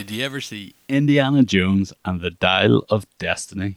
Did 0.00 0.12
you 0.12 0.24
ever 0.24 0.40
see 0.40 0.74
Indiana 0.88 1.42
Jones 1.42 1.92
and 2.06 2.22
the 2.22 2.30
Dial 2.30 2.86
of 2.88 3.06
Destiny? 3.18 3.76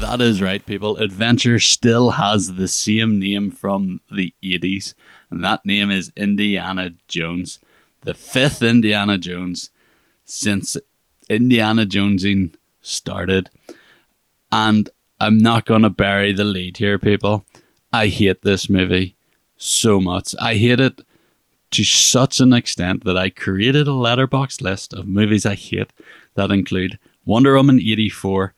That 0.00 0.18
is 0.18 0.42
right, 0.42 0.66
people. 0.66 0.96
Adventure 0.96 1.60
still 1.60 2.10
has 2.10 2.54
the 2.54 2.66
same 2.66 3.20
name 3.20 3.52
from 3.52 4.00
the 4.10 4.34
80s, 4.42 4.94
and 5.30 5.44
that 5.44 5.64
name 5.64 5.92
is 5.92 6.10
Indiana 6.16 6.90
Jones. 7.06 7.60
The 8.00 8.14
fifth 8.14 8.62
Indiana 8.62 9.16
Jones 9.16 9.70
since 10.24 10.76
Indiana 11.30 11.86
Jonesing 11.86 12.56
started. 12.80 13.48
And 14.50 14.90
I'm 15.22 15.38
not 15.38 15.66
going 15.66 15.82
to 15.82 15.90
bury 15.90 16.32
the 16.32 16.42
lead 16.42 16.78
here, 16.78 16.98
people. 16.98 17.46
I 17.92 18.08
hate 18.08 18.42
this 18.42 18.68
movie 18.68 19.14
so 19.56 20.00
much. 20.00 20.34
I 20.40 20.56
hate 20.56 20.80
it 20.80 21.00
to 21.70 21.84
such 21.84 22.40
an 22.40 22.52
extent 22.52 23.04
that 23.04 23.16
I 23.16 23.30
created 23.30 23.86
a 23.86 23.92
Letterboxd 23.92 24.60
list 24.62 24.92
of 24.92 25.06
movies 25.06 25.46
I 25.46 25.54
hate 25.54 25.92
that 26.34 26.50
include 26.50 26.98
Wonder 27.24 27.54
Woman 27.54 27.78
84 27.78 28.52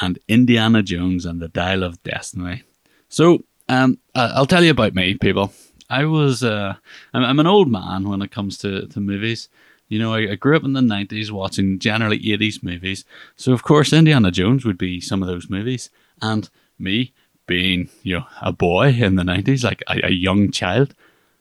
and 0.00 0.18
Indiana 0.26 0.82
Jones 0.82 1.24
and 1.24 1.38
the 1.38 1.46
Dial 1.46 1.84
of 1.84 2.02
Destiny. 2.02 2.64
So, 3.08 3.44
um, 3.68 3.98
I'll 4.16 4.44
tell 4.44 4.64
you 4.64 4.72
about 4.72 4.96
me, 4.96 5.14
people. 5.14 5.52
I 5.88 6.04
was, 6.04 6.42
uh, 6.42 6.74
I'm, 7.14 7.22
I'm 7.22 7.38
an 7.38 7.46
old 7.46 7.70
man 7.70 8.08
when 8.08 8.22
it 8.22 8.32
comes 8.32 8.58
to, 8.58 8.88
to 8.88 8.98
movies. 8.98 9.48
You 9.86 10.00
know, 10.00 10.14
I, 10.14 10.32
I, 10.32 10.34
grew 10.34 10.56
up 10.56 10.64
in 10.64 10.72
the 10.72 10.80
90s 10.80 11.30
watching 11.30 11.78
generally 11.78 12.18
80s 12.18 12.60
movies. 12.64 13.04
So, 13.36 13.52
of 13.52 13.62
course, 13.62 13.92
Indiana 13.92 14.32
Jones 14.32 14.64
would 14.64 14.78
be 14.78 15.00
some 15.00 15.22
of 15.22 15.28
those 15.28 15.48
movies. 15.48 15.90
And 16.20 16.48
me 16.78 17.12
being, 17.46 17.88
you 18.02 18.18
know, 18.18 18.26
a 18.42 18.52
boy 18.52 18.88
in 18.90 19.16
the 19.16 19.22
90s, 19.22 19.64
like 19.64 19.82
a, 19.88 20.06
a 20.06 20.10
young 20.10 20.50
child, 20.50 20.94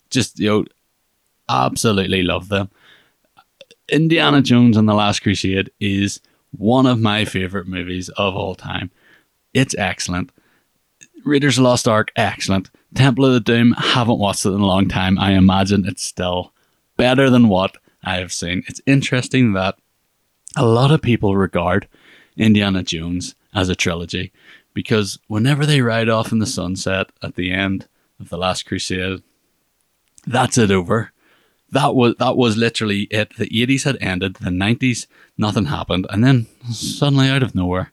just, 0.10 0.40
you 0.40 0.50
know, 0.50 0.66
absolutely 1.50 2.24
love 2.24 2.50
them. 2.50 2.70
Indiana 3.90 4.42
Jones 4.42 4.78
and 4.78 4.88
the 4.88 4.94
Last 4.94 5.22
Crusade 5.22 5.72
is 5.80 6.20
one 6.52 6.86
of 6.86 7.00
my 7.00 7.26
favorite 7.26 7.68
movies 7.68 8.10
of 8.10 8.36
all 8.36 8.56
time. 8.56 8.92
It's 9.54 9.76
excellent. 9.78 10.32
Raiders 11.24 11.60
Lost 11.60 11.88
Ark, 11.88 12.12
excellent. 12.16 12.70
Temple 12.96 13.26
of 13.26 13.34
the 13.34 13.40
Doom, 13.40 13.74
haven't 13.74 14.20
watched 14.20 14.46
it 14.46 14.50
in 14.50 14.62
a 14.62 14.66
long 14.66 14.88
time. 14.88 15.20
I 15.20 15.32
imagine 15.34 15.86
it's 15.86 16.04
still 16.04 16.54
better 16.96 17.30
than 17.30 17.50
what 17.50 17.78
I 18.04 18.18
have 18.18 18.32
seen. 18.32 18.64
It's 18.68 18.82
interesting 18.86 19.54
that 19.54 19.78
a 20.56 20.66
lot 20.66 20.92
of 20.92 21.02
people 21.02 21.36
regard 21.36 21.88
Indiana 22.38 22.84
Jones 22.84 23.36
as 23.54 23.70
a 23.70 23.76
trilogy 23.76 24.32
because 24.78 25.18
whenever 25.26 25.66
they 25.66 25.82
ride 25.82 26.08
off 26.08 26.32
in 26.32 26.38
the 26.38 26.46
sunset 26.46 27.08
at 27.24 27.34
the 27.34 27.52
end 27.52 27.88
of 28.20 28.30
the 28.30 28.38
Last 28.38 28.68
Crusade, 28.68 29.24
that's 30.28 30.56
it 30.56 30.70
over. 30.70 31.12
That 31.72 31.96
was 31.96 32.14
that 32.20 32.38
was 32.38 32.58
literally 32.58 33.08
it. 33.10 33.36
The 33.38 33.50
eighties 33.60 33.86
had 33.86 33.98
ended, 34.00 34.36
the 34.36 34.52
nineties, 34.52 35.08
nothing 35.36 35.66
happened, 35.66 36.06
and 36.12 36.24
then 36.24 36.46
suddenly 36.72 37.28
out 37.28 37.42
of 37.42 37.56
nowhere, 37.56 37.92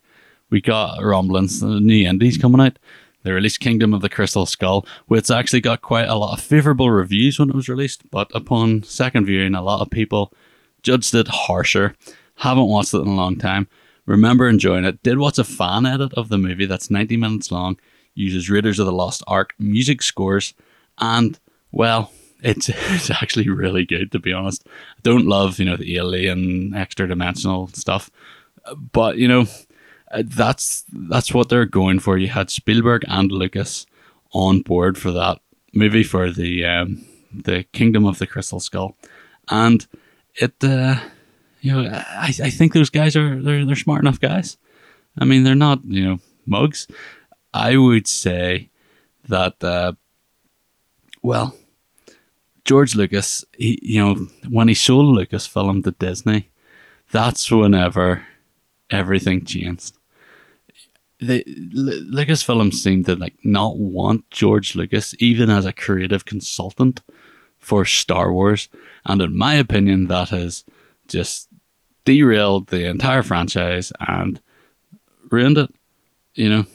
we 0.50 0.60
got 0.60 1.02
rumblings, 1.02 1.60
the 1.60 1.80
new 1.80 2.06
indies 2.06 2.36
coming 2.36 2.60
out. 2.60 2.78
They 3.22 3.32
released 3.32 3.60
Kingdom 3.60 3.94
of 3.94 4.02
the 4.02 4.10
Crystal 4.10 4.44
Skull, 4.44 4.86
which 5.06 5.30
actually 5.30 5.62
got 5.62 5.80
quite 5.80 6.10
a 6.10 6.16
lot 6.16 6.38
of 6.38 6.44
favourable 6.44 6.90
reviews 6.90 7.38
when 7.38 7.48
it 7.48 7.56
was 7.56 7.70
released, 7.70 8.10
but 8.10 8.30
upon 8.34 8.82
second 8.82 9.24
viewing, 9.24 9.54
a 9.54 9.62
lot 9.62 9.80
of 9.80 9.88
people 9.88 10.34
judged 10.82 11.14
it 11.14 11.28
harsher. 11.28 11.96
Haven't 12.34 12.68
watched 12.68 12.92
it 12.92 12.98
in 12.98 13.08
a 13.08 13.14
long 13.14 13.36
time. 13.36 13.68
Remember 14.06 14.48
enjoying 14.48 14.84
it. 14.84 15.02
Did 15.02 15.18
watch 15.18 15.38
a 15.38 15.44
fan 15.44 15.86
edit 15.86 16.12
of 16.14 16.28
the 16.28 16.38
movie 16.38 16.66
that's 16.66 16.90
90 16.90 17.16
minutes 17.16 17.50
long, 17.50 17.78
uses 18.14 18.50
Raiders 18.50 18.78
of 18.78 18.86
the 18.86 18.92
Lost 18.92 19.22
Ark 19.26 19.54
music 19.58 20.02
scores, 20.02 20.54
and, 20.98 21.38
well, 21.72 22.12
it's, 22.42 22.68
it's 22.68 23.10
actually 23.10 23.48
really 23.48 23.84
good, 23.84 24.12
to 24.12 24.18
be 24.18 24.32
honest. 24.32 24.66
I 24.66 25.00
don't 25.02 25.26
love, 25.26 25.58
you 25.58 25.64
know, 25.64 25.76
the 25.76 25.96
alien 25.96 26.74
extra 26.74 27.08
dimensional 27.08 27.68
stuff, 27.68 28.10
but, 28.92 29.16
you 29.16 29.28
know, 29.28 29.46
uh, 30.14 30.22
that's 30.26 30.84
that's 30.92 31.34
what 31.34 31.48
they're 31.48 31.66
going 31.66 31.98
for. 31.98 32.16
You 32.16 32.28
had 32.28 32.50
Spielberg 32.50 33.04
and 33.08 33.32
Lucas 33.32 33.84
on 34.32 34.60
board 34.60 34.96
for 34.96 35.10
that 35.10 35.40
movie 35.72 36.04
for 36.04 36.30
the 36.30 36.64
um, 36.64 37.04
the 37.32 37.64
Kingdom 37.72 38.06
of 38.06 38.18
the 38.18 38.26
Crystal 38.26 38.60
Skull, 38.60 38.96
and 39.48 39.86
it 40.36 40.54
uh, 40.62 41.00
you 41.64 41.72
know 41.72 41.90
I, 41.92 42.26
I 42.26 42.50
think 42.50 42.72
those 42.72 42.90
guys 42.90 43.16
are 43.16 43.40
they're 43.42 43.64
they're 43.64 43.76
smart 43.76 44.02
enough 44.02 44.20
guys. 44.20 44.58
I 45.18 45.24
mean 45.24 45.44
they're 45.44 45.54
not 45.54 45.80
you 45.84 46.04
know 46.04 46.18
mugs. 46.46 46.86
I 47.52 47.76
would 47.76 48.06
say 48.06 48.70
that 49.28 49.62
uh, 49.64 49.92
well 51.22 51.56
George 52.64 52.94
Lucas 52.94 53.44
he 53.56 53.78
you 53.82 54.04
know 54.04 54.26
when 54.48 54.68
he 54.68 54.74
sold 54.74 55.16
Lucasfilm 55.16 55.82
to 55.84 55.92
Disney, 55.92 56.50
that's 57.10 57.50
whenever 57.50 58.26
everything 58.90 59.44
changed 59.44 59.96
the 61.20 61.44
Lucasfilm 61.44 62.74
seemed 62.74 63.06
to 63.06 63.16
like 63.16 63.36
not 63.42 63.78
want 63.78 64.30
George 64.30 64.74
Lucas 64.74 65.14
even 65.18 65.48
as 65.48 65.64
a 65.64 65.72
creative 65.72 66.24
consultant 66.24 67.02
for 67.58 67.86
Star 67.86 68.32
Wars, 68.32 68.68
and 69.06 69.22
in 69.22 69.36
my 69.36 69.54
opinion, 69.54 70.08
that 70.08 70.28
has 70.28 70.64
just 71.08 71.48
derailed 72.04 72.68
the 72.68 72.86
entire 72.86 73.22
franchise 73.22 73.92
and 74.00 74.40
ruined 75.30 75.58
it. 75.58 75.74
You 76.34 76.48
know, 76.50 76.66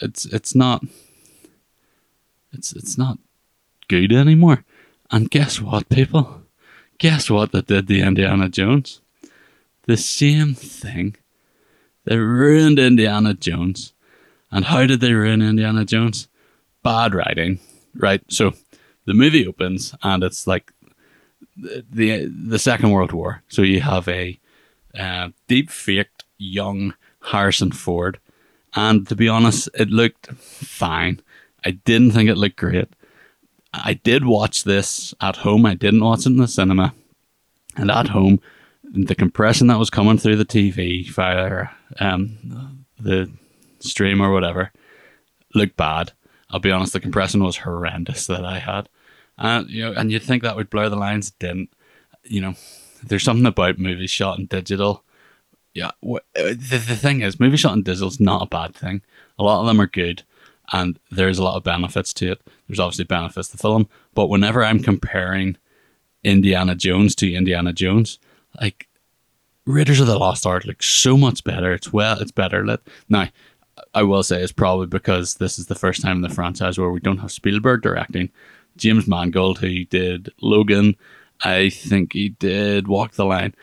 it's 0.00 0.24
it's 0.26 0.54
not 0.54 0.84
it's 2.52 2.72
it's 2.72 2.96
not 2.96 3.18
good 3.88 4.12
anymore. 4.12 4.64
And 5.10 5.30
guess 5.30 5.60
what, 5.60 5.88
people? 5.88 6.42
Guess 6.98 7.30
what 7.30 7.52
they 7.52 7.62
did 7.62 7.88
to 7.88 8.00
Indiana 8.00 8.48
Jones? 8.48 9.00
The 9.86 9.96
same 9.96 10.54
thing 10.54 11.16
they 12.04 12.16
ruined 12.16 12.78
Indiana 12.78 13.34
Jones. 13.34 13.92
And 14.50 14.64
how 14.64 14.86
did 14.86 15.00
they 15.00 15.12
ruin 15.12 15.42
Indiana 15.42 15.84
Jones? 15.84 16.28
Bad 16.82 17.14
writing, 17.14 17.58
right? 17.94 18.22
So 18.28 18.54
the 19.04 19.12
movie 19.14 19.46
opens 19.46 19.94
and 20.02 20.24
it's 20.24 20.46
like 20.46 20.72
the 21.56 21.84
the, 21.90 22.26
the 22.26 22.58
Second 22.58 22.90
World 22.90 23.12
War. 23.12 23.42
So 23.48 23.62
you 23.62 23.80
have 23.80 24.08
a 24.08 24.38
uh, 24.96 25.30
deep 25.46 25.70
faked 25.70 26.24
young 26.38 26.94
Harrison 27.22 27.72
Ford, 27.72 28.18
and 28.74 29.06
to 29.08 29.16
be 29.16 29.28
honest, 29.28 29.68
it 29.74 29.90
looked 29.90 30.32
fine. 30.32 31.20
I 31.64 31.72
didn't 31.72 32.12
think 32.12 32.30
it 32.30 32.36
looked 32.36 32.56
great. 32.56 32.88
I 33.72 33.94
did 33.94 34.24
watch 34.24 34.64
this 34.64 35.14
at 35.20 35.36
home. 35.36 35.66
I 35.66 35.74
didn't 35.74 36.04
watch 36.04 36.20
it 36.20 36.30
in 36.30 36.36
the 36.36 36.48
cinema, 36.48 36.94
and 37.76 37.90
at 37.90 38.08
home, 38.08 38.40
the 38.84 39.14
compression 39.14 39.66
that 39.66 39.78
was 39.78 39.90
coming 39.90 40.18
through 40.18 40.36
the 40.36 40.44
TV 40.44 41.08
via 41.10 41.68
um, 42.00 42.84
the 42.98 43.30
stream 43.80 44.20
or 44.20 44.32
whatever 44.32 44.72
looked 45.54 45.76
bad. 45.76 46.12
I'll 46.50 46.60
be 46.60 46.70
honest, 46.70 46.94
the 46.94 47.00
compression 47.00 47.42
was 47.44 47.58
horrendous 47.58 48.26
that 48.26 48.44
I 48.44 48.58
had, 48.58 48.88
and 49.36 49.68
you 49.68 49.84
know, 49.84 49.92
and 49.92 50.10
you'd 50.10 50.22
think 50.22 50.42
that 50.42 50.56
would 50.56 50.70
blur 50.70 50.88
the 50.88 50.96
lines. 50.96 51.28
It 51.28 51.38
didn't. 51.38 51.70
You 52.24 52.40
know, 52.40 52.54
there's 53.02 53.22
something 53.22 53.46
about 53.46 53.78
movies 53.78 54.10
shot 54.10 54.38
in 54.38 54.46
digital. 54.46 55.04
Yeah, 55.74 55.90
uh, 56.02 56.18
the 56.34 56.82
the 56.86 56.96
thing 56.96 57.20
is, 57.20 57.38
movie 57.38 57.56
shot 57.56 57.76
in 57.76 57.82
digital 57.82 58.08
is 58.08 58.20
not 58.20 58.42
a 58.42 58.46
bad 58.46 58.74
thing. 58.74 59.02
A 59.38 59.44
lot 59.44 59.60
of 59.60 59.66
them 59.66 59.80
are 59.80 59.86
good, 59.86 60.22
and 60.72 60.98
there's 61.10 61.38
a 61.38 61.44
lot 61.44 61.56
of 61.56 61.64
benefits 61.64 62.12
to 62.14 62.32
it. 62.32 62.42
There's 62.66 62.80
obviously 62.80 63.04
benefits 63.04 63.48
to 63.48 63.58
film, 63.58 63.88
but 64.14 64.28
whenever 64.28 64.64
I'm 64.64 64.80
comparing 64.80 65.56
Indiana 66.24 66.74
Jones 66.74 67.14
to 67.16 67.32
Indiana 67.32 67.72
Jones, 67.72 68.18
like 68.60 68.88
Raiders 69.66 70.00
of 70.00 70.06
the 70.06 70.18
Lost 70.18 70.46
Ark 70.46 70.64
looks 70.64 70.86
so 70.86 71.16
much 71.16 71.44
better. 71.44 71.72
It's 71.72 71.92
well, 71.92 72.18
it's 72.18 72.32
better 72.32 72.64
lit. 72.64 72.80
Now, 73.08 73.28
I 73.94 74.02
will 74.02 74.22
say 74.22 74.42
it's 74.42 74.52
probably 74.52 74.86
because 74.86 75.34
this 75.34 75.58
is 75.58 75.66
the 75.66 75.74
first 75.74 76.02
time 76.02 76.16
in 76.16 76.22
the 76.22 76.28
franchise 76.28 76.78
where 76.78 76.90
we 76.90 77.00
don't 77.00 77.18
have 77.18 77.30
Spielberg 77.30 77.82
directing. 77.82 78.30
James 78.76 79.06
Mangold, 79.06 79.58
who 79.58 79.84
did 79.84 80.30
Logan, 80.40 80.96
I 81.42 81.70
think 81.70 82.12
he 82.12 82.30
did 82.30 82.88
Walk 82.88 83.12
the 83.12 83.24
Line. 83.24 83.54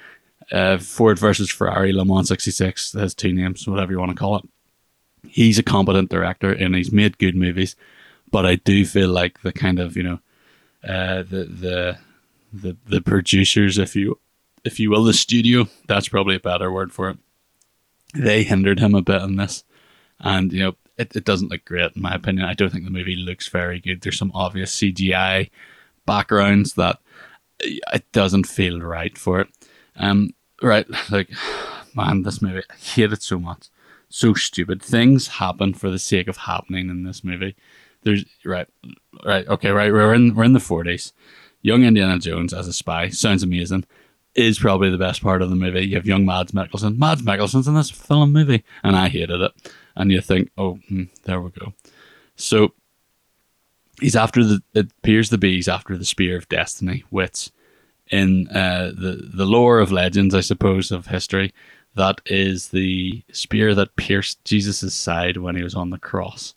Uh, 0.52 0.78
Ford 0.78 1.18
versus 1.18 1.50
Ferrari, 1.50 1.92
Le 1.92 2.06
Mans 2.06 2.28
66 2.28 2.94
has 2.94 3.16
two 3.16 3.34
names, 3.34 3.68
whatever 3.68 3.92
you 3.92 4.00
want 4.00 4.12
to 4.12 4.18
call 4.18 4.38
it. 4.38 4.44
He's 5.28 5.58
a 5.58 5.64
competent 5.64 6.10
director 6.10 6.52
and 6.52 6.76
he's 6.76 6.92
made 6.92 7.18
good 7.18 7.36
movies, 7.36 7.76
but 8.32 8.46
I 8.46 8.56
do 8.56 8.86
feel 8.86 9.10
like 9.10 9.42
the 9.42 9.52
kind 9.52 9.80
of 9.80 9.98
you 9.98 10.04
know, 10.04 10.20
uh, 10.84 11.24
the 11.24 11.46
the 11.46 11.98
the 12.54 12.78
the 12.86 13.02
producers, 13.02 13.80
if 13.80 13.96
you 13.96 14.20
if 14.64 14.80
you 14.80 14.92
will, 14.92 15.04
the 15.04 15.14
studio. 15.14 15.68
That's 15.88 16.10
probably 16.10 16.36
a 16.36 16.40
better 16.40 16.72
word 16.72 16.94
for 16.94 17.10
it. 17.10 17.18
They 18.14 18.44
hindered 18.44 18.80
him 18.80 18.94
a 18.94 19.02
bit 19.02 19.24
in 19.24 19.36
this, 19.36 19.64
and 20.20 20.54
you 20.54 20.60
know 20.60 20.76
it, 20.98 21.16
it 21.16 21.26
doesn't 21.26 21.50
look 21.50 21.66
great 21.66 21.96
in 21.96 22.02
my 22.02 22.14
opinion. 22.14 22.46
I 22.46 22.54
don't 22.54 22.70
think 22.72 22.86
the 22.86 22.92
movie 22.92 23.16
looks 23.16 23.48
very 23.48 23.80
good. 23.80 24.02
There's 24.02 24.18
some 24.18 24.32
obvious 24.34 24.76
CGI 24.76 25.50
backgrounds 26.06 26.74
that 26.74 27.00
it 27.60 28.12
doesn't 28.12 28.48
feel 28.48 28.80
right 28.80 29.18
for 29.18 29.40
it. 29.42 29.48
Um, 29.98 30.32
right, 30.62 30.86
like 31.10 31.30
man, 31.96 32.24
this 32.24 32.42
movie 32.42 32.64
I 32.70 32.76
hate 32.76 33.14
it 33.14 33.22
so 33.22 33.40
much, 33.40 33.70
so 34.10 34.34
stupid. 34.34 34.82
Things 34.82 35.28
happen 35.28 35.74
for 35.74 35.90
the 35.90 36.00
sake 36.00 36.28
of 36.28 36.38
happening 36.38 36.90
in 36.90 37.04
this 37.04 37.24
movie. 37.24 37.56
There's 38.04 38.26
right, 38.44 38.68
right, 39.26 39.48
okay, 39.48 39.72
right. 39.72 39.92
We're 39.92 40.14
in 40.14 40.36
we're 40.36 40.44
in 40.44 40.54
the 40.54 40.60
forties. 40.60 41.14
Young 41.62 41.84
Indiana 41.84 42.20
Jones 42.20 42.54
as 42.54 42.68
a 42.68 42.74
spy 42.74 43.10
sounds 43.10 43.44
amazing. 43.44 43.86
Is 44.36 44.60
probably 44.60 44.90
the 44.90 44.98
best 44.98 45.24
part 45.24 45.42
of 45.42 45.50
the 45.50 45.56
movie. 45.56 45.88
You 45.88 45.96
have 45.96 46.06
young 46.06 46.26
Mads 46.26 46.52
Mikkelsen. 46.52 46.98
Mads 46.98 47.22
Mikkelsen's 47.22 47.70
in 47.70 47.74
this 47.74 47.90
film 47.90 48.34
movie, 48.34 48.66
and 48.84 48.96
I 48.96 49.08
hated 49.08 49.40
it. 49.40 49.52
And 49.96 50.12
you 50.12 50.20
think, 50.20 50.52
oh, 50.58 50.74
hmm, 50.90 51.04
there 51.24 51.40
we 51.40 51.52
go. 51.52 51.74
So 52.36 52.74
he's 54.00 54.16
after 54.16 54.44
the. 54.44 54.62
It 54.74 54.92
appears 55.00 55.30
to 55.30 55.38
be 55.38 55.56
he's 55.56 55.68
after 55.68 55.98
the 55.98 56.06
spear 56.06 56.38
of 56.38 56.50
destiny, 56.50 57.04
which, 57.10 57.52
in 58.10 58.48
uh, 58.50 58.92
the 58.96 59.30
the 59.34 59.46
lore 59.46 59.80
of 59.80 59.92
legends, 59.92 60.36
I 60.36 60.42
suppose, 60.42 60.92
of 60.92 61.08
history, 61.08 61.54
that 61.96 62.22
is 62.26 62.70
the 62.70 63.24
spear 63.32 63.74
that 63.76 63.96
pierced 63.96 64.44
Jesus' 64.46 64.94
side 64.94 65.38
when 65.38 65.56
he 65.56 65.64
was 65.64 65.76
on 65.76 65.90
the 65.90 65.98
cross. 65.98 66.54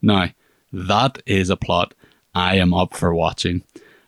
Now, 0.00 0.30
that 0.72 1.22
is 1.26 1.50
a 1.50 1.56
plot 1.56 1.94
I 2.34 2.56
am 2.56 2.74
up 2.74 2.94
for 2.94 3.14
watching. 3.14 3.62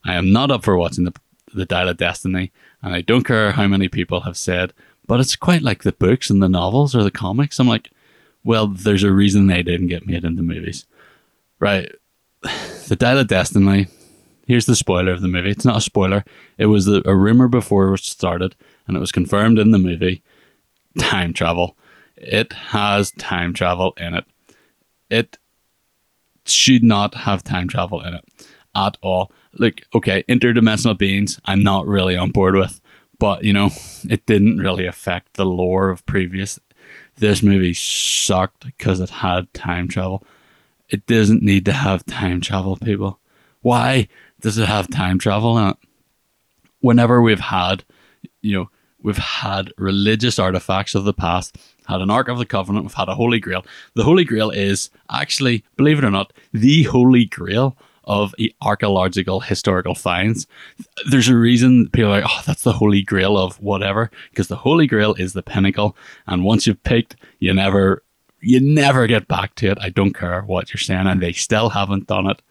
I 0.05 0.15
am 0.15 0.33
not 0.33 0.51
up 0.51 0.65
for 0.65 0.77
watching 0.77 1.05
the 1.05 1.15
the 1.53 1.65
Dial 1.65 1.89
of 1.89 1.97
Destiny, 1.97 2.53
and 2.83 2.95
I 2.95 3.01
don't 3.01 3.25
care 3.25 3.53
how 3.53 3.67
many 3.67 3.89
people 3.89 4.23
have 4.23 4.37
said, 4.37 4.73
but 5.07 5.21
it's 5.21 5.37
quite 5.37 5.63
like 5.63 5.83
the 5.83 5.93
books 5.93 6.31
and 6.31 6.43
the 6.43 6.49
novels 6.49 6.95
or 6.95 7.03
the 7.03 7.11
comics. 7.11 7.61
I'm 7.61 7.69
like, 7.69 7.91
well, 8.43 8.67
there's 8.67 9.05
a 9.05 9.13
reason 9.13 9.47
they 9.47 9.63
didn't 9.63 9.89
get 9.89 10.07
made 10.07 10.25
into 10.25 10.43
movies. 10.43 10.85
Right. 11.59 11.93
The 12.89 12.97
Dial 12.99 13.19
of 13.19 13.29
Destiny, 13.29 13.87
here's 14.47 14.67
the 14.67 14.77
spoiler 14.77 15.13
of 15.13 15.23
the 15.23 15.29
movie. 15.29 15.51
It's 15.51 15.65
not 15.65 15.79
a 15.79 15.81
spoiler. 15.81 16.25
It 16.59 16.67
was 16.67 16.87
a, 16.87 17.03
a 17.05 17.17
rumor 17.17 17.49
before 17.49 17.95
it 17.95 18.01
started, 18.01 18.55
and 18.87 18.97
it 18.97 19.01
was 19.01 19.13
confirmed 19.13 19.59
in 19.59 19.71
the 19.71 19.79
movie. 19.79 20.23
Time 20.99 21.33
travel. 21.33 21.77
It 22.17 22.53
has 22.53 23.11
time 23.13 23.53
travel 23.53 23.95
in 23.97 24.15
it. 24.15 24.25
It 25.11 25.39
should 26.47 26.85
not 26.85 27.15
have 27.15 27.43
time 27.43 27.69
travel 27.69 28.03
in 28.03 28.15
it 28.15 28.25
at 28.75 28.97
all. 29.03 29.33
Like, 29.55 29.87
okay, 29.95 30.25
interdimensional 30.29 30.99
beings, 30.99 31.41
I'm 31.45 31.63
not 31.63 31.87
really 31.87 32.17
on 32.17 32.31
board 32.31 32.55
with, 32.55 32.81
but 33.19 33.45
you 33.45 33.53
know, 33.53 33.71
it 34.09 34.27
didn't 34.27 34.59
really 34.59 34.87
affect 34.87 35.35
the 35.35 35.47
lore 35.47 35.91
of 35.91 36.05
previous. 36.07 36.61
This 37.17 37.43
movie 37.43 37.75
sucked 37.75 38.65
because 38.67 39.01
it 39.01 39.11
had 39.11 39.53
time 39.55 39.89
travel. 39.89 40.25
It 40.95 41.07
doesn't 41.07 41.43
need 41.43 41.65
to 41.65 41.73
have 41.73 42.07
time 42.07 42.41
travel, 42.41 42.77
people. 42.77 43.19
Why 43.63 44.07
does 44.41 44.59
it 44.59 44.69
have 44.69 44.89
time 44.89 45.19
travel 45.19 45.59
in 45.59 45.71
it? 45.71 45.77
Whenever 46.79 47.21
we've 47.21 47.41
had, 47.41 47.83
you 48.43 48.57
know, 48.57 48.71
we've 49.03 49.19
had 49.19 49.73
religious 49.77 50.39
artifacts 50.39 50.95
of 50.95 51.05
the 51.05 51.13
past, 51.13 51.59
had 51.89 52.01
an 52.01 52.11
Ark 52.11 52.29
of 52.29 52.39
the 52.39 52.47
Covenant, 52.47 52.85
we've 52.85 52.95
had 52.95 53.09
a 53.09 53.17
Holy 53.17 53.41
Grail. 53.41 53.67
The 53.95 54.05
Holy 54.05 54.23
Grail 54.23 54.51
is 54.51 54.89
actually, 55.11 55.65
believe 55.77 55.99
it 55.99 56.05
or 56.05 56.13
not, 56.13 56.33
the 56.53 56.85
Holy 56.85 57.25
Grail 57.25 57.77
of 58.05 58.33
archaeological 58.63 59.41
historical 59.41 59.97
finds. 59.97 60.47
There's 61.11 61.29
a 61.29 61.37
reason 61.37 61.89
people 61.89 62.13
are 62.13 62.21
like, 62.21 62.31
oh, 62.31 62.43
that's 62.47 62.63
the 62.63 62.75
Holy 62.75 63.03
Grail 63.03 63.37
of 63.37 63.61
whatever, 63.61 64.13
because 64.31 64.47
the 64.47 64.55
Holy 64.55 64.87
Grail 64.87 65.15
is 65.15 65.33
the 65.33 65.43
pinnacle, 65.43 65.97
and 66.29 66.45
once 66.45 66.69
you've 66.69 66.85
picked, 66.85 67.17
you 67.41 67.53
never 67.53 68.04
you 68.45 68.61
never 68.61 69.07
get 69.07 69.29
back 69.29 69.55
to 69.57 69.69
it. 69.69 69.79
I 69.81 69.89
don't 69.89 70.15
care 70.15 70.43
what 70.43 70.73
you're 70.73 70.79
saying, 70.79 71.07
and 71.07 71.21
they 71.21 71.33
still 71.33 71.71
haven't 71.71 72.07
done 72.07 72.27
it 72.27 72.43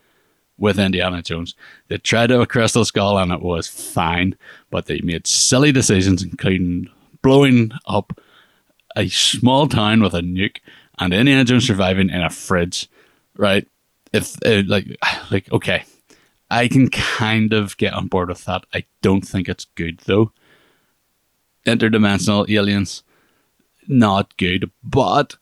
with 0.58 0.80
Indiana 0.80 1.22
Jones. 1.22 1.56
They 1.88 1.98
tried 1.98 2.28
to 2.28 2.42
a 2.42 2.48
crystal 2.48 2.86
skull 2.86 3.18
and 3.18 3.32
it 3.32 3.42
was 3.42 3.68
fine, 3.68 4.36
but 4.70 4.86
they 4.86 5.02
made 5.02 5.28
silly 5.28 5.72
decisions, 5.72 6.24
including 6.24 6.90
blowing 7.22 7.72
up 7.88 8.20
a 8.96 9.08
small 9.10 9.68
town 9.68 10.02
with 10.02 10.14
a 10.14 10.22
nuke 10.22 10.58
and 11.00 11.14
Indiana 11.14 11.44
Jones 11.44 11.68
surviving 11.68 12.10
in 12.10 12.22
a 12.22 12.30
fridge. 12.30 12.90
Right? 13.36 13.68
If 14.12 14.36
uh, 14.46 14.64
like 14.68 14.86
like 15.32 15.52
okay, 15.52 15.86
I 16.50 16.68
can 16.68 16.90
kind 16.90 17.54
of 17.54 17.78
get 17.78 17.94
on 17.94 18.08
board 18.08 18.30
with 18.30 18.46
that. 18.46 18.66
I 18.74 18.86
don't 19.02 19.28
think 19.28 19.50
it's 19.50 19.66
good 19.76 20.00
though. 20.06 20.32
Interdimensional 21.66 22.50
aliens, 22.50 23.04
not 23.88 24.38
good, 24.38 24.70
but 24.84 25.38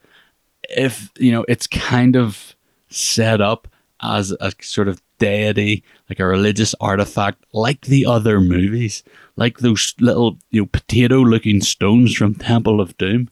if 0.77 1.09
you 1.17 1.31
know 1.31 1.45
it's 1.47 1.67
kind 1.67 2.15
of 2.15 2.55
set 2.89 3.41
up 3.41 3.67
as 4.01 4.31
a 4.39 4.51
sort 4.61 4.87
of 4.87 5.01
deity, 5.19 5.83
like 6.09 6.19
a 6.19 6.25
religious 6.25 6.73
artifact, 6.81 7.43
like 7.53 7.81
the 7.81 8.05
other 8.05 8.41
movies, 8.41 9.03
like 9.35 9.59
those 9.59 9.93
little 9.99 10.37
you 10.49 10.61
know 10.61 10.65
potato 10.67 11.17
looking 11.17 11.61
stones 11.61 12.15
from 12.15 12.35
Temple 12.35 12.81
of 12.81 12.97
Doom. 12.97 13.29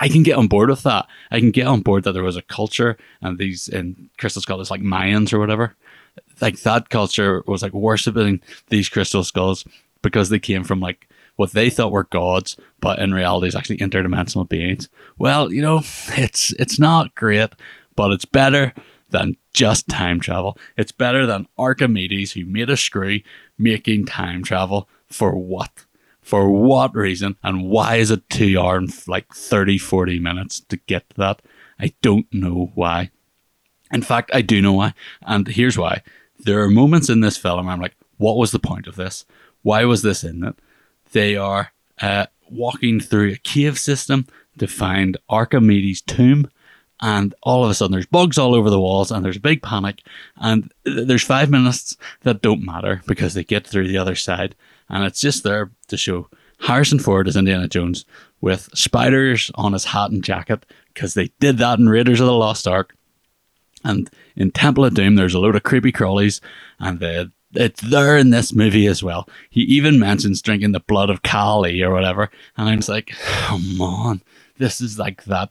I 0.00 0.08
can 0.08 0.22
get 0.22 0.38
on 0.38 0.48
board 0.48 0.70
with 0.70 0.82
that. 0.84 1.06
I 1.30 1.38
can 1.38 1.50
get 1.50 1.66
on 1.66 1.82
board 1.82 2.04
that 2.04 2.12
there 2.12 2.22
was 2.22 2.36
a 2.36 2.42
culture 2.42 2.96
and 3.20 3.38
these 3.38 3.68
in 3.68 4.10
Crystal 4.18 4.42
Skulls 4.42 4.70
like 4.70 4.80
Mayans 4.80 5.32
or 5.32 5.38
whatever. 5.38 5.76
Like 6.40 6.60
that 6.60 6.88
culture 6.88 7.42
was 7.46 7.62
like 7.62 7.72
worshipping 7.72 8.40
these 8.68 8.88
crystal 8.88 9.22
skulls 9.22 9.64
because 10.02 10.28
they 10.28 10.38
came 10.38 10.64
from 10.64 10.80
like 10.80 11.08
what 11.36 11.52
they 11.52 11.70
thought 11.70 11.92
were 11.92 12.04
gods, 12.04 12.56
but 12.80 12.98
in 12.98 13.14
reality 13.14 13.48
is 13.48 13.56
actually 13.56 13.78
interdimensional 13.78 14.48
beings. 14.48 14.88
Well, 15.18 15.52
you 15.52 15.62
know, 15.62 15.78
it's 16.16 16.52
it's 16.52 16.78
not 16.78 17.14
great, 17.14 17.50
but 17.96 18.12
it's 18.12 18.24
better 18.24 18.74
than 19.10 19.36
just 19.52 19.88
time 19.88 20.20
travel. 20.20 20.58
It's 20.76 20.92
better 20.92 21.26
than 21.26 21.46
Archimedes 21.58 22.32
who 22.32 22.44
made 22.44 22.70
a 22.70 22.76
screw 22.76 23.20
making 23.58 24.06
time 24.06 24.42
travel 24.42 24.88
for 25.06 25.36
what? 25.36 25.84
For 26.20 26.50
what 26.50 26.94
reason? 26.94 27.36
And 27.42 27.68
why 27.68 27.96
is 27.96 28.10
it 28.10 28.28
two 28.30 28.58
hour 28.58 28.76
and 28.76 28.90
like 29.06 29.32
30, 29.34 29.78
40 29.78 30.18
minutes 30.18 30.60
to 30.60 30.76
get 30.76 31.08
to 31.10 31.16
that? 31.18 31.42
I 31.78 31.92
don't 32.00 32.32
know 32.32 32.72
why. 32.74 33.10
In 33.92 34.02
fact, 34.02 34.30
I 34.32 34.40
do 34.40 34.62
know 34.62 34.72
why. 34.72 34.94
And 35.22 35.46
here's 35.46 35.76
why. 35.76 36.02
There 36.38 36.62
are 36.62 36.68
moments 36.68 37.10
in 37.10 37.20
this 37.20 37.36
film 37.36 37.66
where 37.66 37.74
I'm 37.74 37.80
like, 37.80 37.96
what 38.16 38.36
was 38.36 38.52
the 38.52 38.58
point 38.58 38.86
of 38.86 38.96
this? 38.96 39.26
Why 39.62 39.84
was 39.84 40.02
this 40.02 40.24
in 40.24 40.42
it? 40.44 40.56
They 41.12 41.36
are 41.36 41.72
uh, 42.00 42.26
walking 42.50 43.00
through 43.00 43.32
a 43.32 43.36
cave 43.36 43.78
system 43.78 44.26
to 44.58 44.66
find 44.66 45.16
Archimedes' 45.28 46.02
tomb. 46.02 46.50
And 47.00 47.34
all 47.42 47.64
of 47.64 47.70
a 47.70 47.74
sudden, 47.74 47.92
there's 47.92 48.06
bugs 48.06 48.38
all 48.38 48.54
over 48.54 48.70
the 48.70 48.80
walls, 48.80 49.10
and 49.10 49.24
there's 49.24 49.36
a 49.36 49.40
big 49.40 49.62
panic. 49.62 50.02
And 50.36 50.72
there's 50.84 51.24
five 51.24 51.50
minutes 51.50 51.96
that 52.20 52.42
don't 52.42 52.64
matter 52.64 53.02
because 53.06 53.34
they 53.34 53.42
get 53.42 53.66
through 53.66 53.88
the 53.88 53.98
other 53.98 54.14
side. 54.14 54.54
And 54.88 55.04
it's 55.04 55.20
just 55.20 55.42
there 55.42 55.72
to 55.88 55.96
show 55.96 56.28
Harrison 56.60 57.00
Ford 57.00 57.26
as 57.26 57.36
Indiana 57.36 57.66
Jones 57.66 58.04
with 58.40 58.68
spiders 58.74 59.50
on 59.56 59.72
his 59.72 59.86
hat 59.86 60.10
and 60.12 60.22
jacket 60.22 60.64
because 60.94 61.14
they 61.14 61.32
did 61.40 61.58
that 61.58 61.78
in 61.78 61.88
Raiders 61.88 62.20
of 62.20 62.26
the 62.26 62.32
Lost 62.32 62.68
Ark. 62.68 62.94
And 63.84 64.08
in 64.36 64.52
Temple 64.52 64.84
of 64.84 64.94
Doom, 64.94 65.16
there's 65.16 65.34
a 65.34 65.40
load 65.40 65.56
of 65.56 65.64
creepy 65.64 65.90
crawlies, 65.90 66.40
and 66.78 67.00
the 67.00 67.32
it's 67.54 67.80
there 67.80 68.16
in 68.16 68.30
this 68.30 68.52
movie 68.52 68.86
as 68.86 69.02
well. 69.02 69.28
He 69.50 69.60
even 69.62 69.98
mentions 69.98 70.42
drinking 70.42 70.72
the 70.72 70.80
blood 70.80 71.10
of 71.10 71.22
Kali 71.22 71.82
or 71.82 71.92
whatever, 71.92 72.30
and 72.56 72.68
I'm 72.68 72.78
just 72.78 72.88
like, 72.88 73.12
come 73.22 73.80
on, 73.80 74.22
this 74.58 74.80
is 74.80 74.98
like 74.98 75.24
that. 75.24 75.50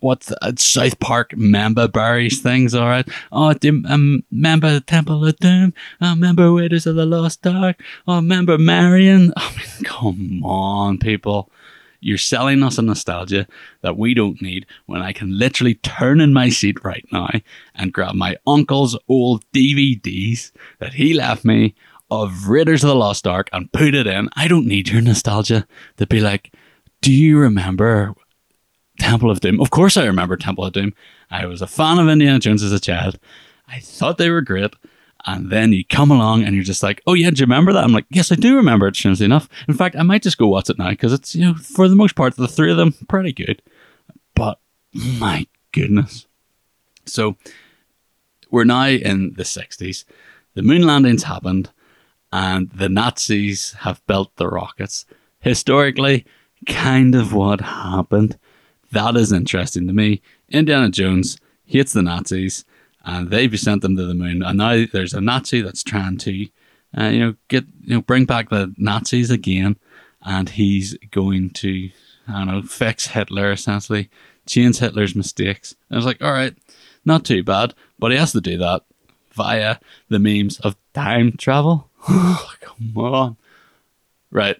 What's 0.00 0.30
uh, 0.30 0.52
South 0.56 1.00
Park 1.00 1.36
Member 1.36 1.88
Berries 1.88 2.40
things? 2.40 2.74
All 2.74 2.86
right. 2.86 3.08
Oh, 3.32 3.52
do, 3.54 3.82
um, 3.88 4.22
remember 4.30 4.72
the 4.72 4.80
Temple 4.80 5.26
of 5.26 5.36
Doom? 5.38 5.74
Oh, 6.00 6.10
remember 6.10 6.52
Raiders 6.52 6.86
of 6.86 6.94
the 6.94 7.06
Lost 7.06 7.44
Ark? 7.46 7.82
Oh, 8.06 8.16
remember 8.16 8.58
Marion? 8.58 9.32
I 9.36 9.50
mean, 9.56 9.84
come 9.84 10.44
on, 10.44 10.98
people. 10.98 11.50
You're 12.00 12.18
selling 12.18 12.62
us 12.62 12.78
a 12.78 12.82
nostalgia 12.82 13.46
that 13.80 13.96
we 13.96 14.14
don't 14.14 14.40
need 14.40 14.66
when 14.86 15.02
I 15.02 15.12
can 15.12 15.38
literally 15.38 15.74
turn 15.74 16.20
in 16.20 16.32
my 16.32 16.48
seat 16.48 16.82
right 16.84 17.04
now 17.12 17.28
and 17.74 17.92
grab 17.92 18.14
my 18.14 18.36
uncle's 18.46 18.96
old 19.08 19.44
DVDs 19.52 20.52
that 20.78 20.94
he 20.94 21.12
left 21.12 21.44
me 21.44 21.74
of 22.10 22.48
Raiders 22.48 22.84
of 22.84 22.88
the 22.88 22.94
Lost 22.94 23.26
Ark 23.26 23.48
and 23.52 23.72
put 23.72 23.94
it 23.94 24.06
in. 24.06 24.28
I 24.34 24.48
don't 24.48 24.66
need 24.66 24.88
your 24.88 25.02
nostalgia 25.02 25.66
to 25.96 26.06
be 26.06 26.20
like, 26.20 26.54
do 27.02 27.12
you 27.12 27.38
remember 27.38 28.14
Temple 28.98 29.30
of 29.30 29.40
Doom? 29.40 29.60
Of 29.60 29.70
course 29.70 29.96
I 29.96 30.04
remember 30.04 30.36
Temple 30.36 30.64
of 30.64 30.72
Doom. 30.72 30.92
I 31.30 31.46
was 31.46 31.62
a 31.62 31.66
fan 31.66 31.98
of 31.98 32.08
Indiana 32.08 32.38
Jones 32.38 32.62
as 32.62 32.72
a 32.72 32.80
child. 32.80 33.18
I 33.68 33.80
thought 33.80 34.18
they 34.18 34.30
were 34.30 34.40
great. 34.40 34.72
And 35.28 35.50
then 35.50 35.74
you 35.74 35.84
come 35.84 36.10
along 36.10 36.44
and 36.44 36.54
you're 36.54 36.64
just 36.64 36.82
like, 36.82 37.02
oh 37.06 37.12
yeah, 37.12 37.28
do 37.28 37.40
you 37.40 37.44
remember 37.44 37.74
that? 37.74 37.84
I'm 37.84 37.92
like, 37.92 38.06
yes, 38.08 38.32
I 38.32 38.34
do 38.34 38.56
remember 38.56 38.88
it, 38.88 38.96
strangely 38.96 39.26
enough. 39.26 39.46
In 39.68 39.74
fact, 39.74 39.94
I 39.94 40.02
might 40.02 40.22
just 40.22 40.38
go 40.38 40.48
watch 40.48 40.70
it 40.70 40.78
now 40.78 40.88
because 40.88 41.12
it's, 41.12 41.34
you 41.34 41.44
know, 41.44 41.54
for 41.54 41.86
the 41.86 41.94
most 41.94 42.16
part, 42.16 42.34
the 42.34 42.48
three 42.48 42.70
of 42.70 42.78
them, 42.78 42.94
pretty 43.08 43.34
good. 43.34 43.60
But 44.34 44.58
my 44.94 45.46
goodness. 45.72 46.26
So 47.04 47.36
we're 48.50 48.64
now 48.64 48.86
in 48.86 49.34
the 49.34 49.42
60s. 49.42 50.06
The 50.54 50.62
moon 50.62 50.86
landings 50.86 51.24
happened 51.24 51.72
and 52.32 52.70
the 52.70 52.88
Nazis 52.88 53.72
have 53.80 54.06
built 54.06 54.34
the 54.36 54.48
rockets. 54.48 55.04
Historically, 55.40 56.24
kind 56.66 57.14
of 57.14 57.34
what 57.34 57.60
happened. 57.60 58.38
That 58.92 59.14
is 59.14 59.30
interesting 59.30 59.88
to 59.88 59.92
me. 59.92 60.22
Indiana 60.48 60.88
Jones 60.88 61.38
hates 61.66 61.92
the 61.92 62.00
Nazis 62.00 62.64
and 63.04 63.30
they've 63.30 63.58
sent 63.58 63.82
them 63.82 63.96
to 63.96 64.04
the 64.04 64.14
moon. 64.14 64.42
And 64.42 64.58
now 64.58 64.84
there's 64.90 65.14
a 65.14 65.20
Nazi 65.20 65.60
that's 65.60 65.82
trying 65.82 66.18
to, 66.18 66.46
uh, 66.96 67.04
you 67.04 67.20
know, 67.20 67.34
get 67.48 67.64
you 67.82 67.96
know 67.96 68.02
bring 68.02 68.24
back 68.24 68.50
the 68.50 68.74
Nazis 68.76 69.30
again, 69.30 69.76
and 70.22 70.48
he's 70.48 70.96
going 71.10 71.50
to, 71.50 71.90
I 72.28 72.32
don't 72.32 72.46
know, 72.46 72.62
fix 72.62 73.08
Hitler 73.08 73.52
essentially 73.52 74.10
change 74.48 74.78
Hitler's 74.78 75.14
mistakes. 75.14 75.76
And 75.88 75.96
I 75.96 75.98
was 75.98 76.06
like, 76.06 76.22
all 76.22 76.32
right, 76.32 76.56
not 77.04 77.24
too 77.24 77.44
bad. 77.44 77.74
But 77.98 78.10
he 78.10 78.16
has 78.16 78.32
to 78.32 78.40
do 78.40 78.58
that 78.58 78.82
via 79.32 79.76
the 80.08 80.18
memes 80.18 80.58
of 80.60 80.76
time 80.94 81.36
travel. 81.36 81.88
Come 82.06 82.96
on. 82.96 83.36
Right. 84.30 84.56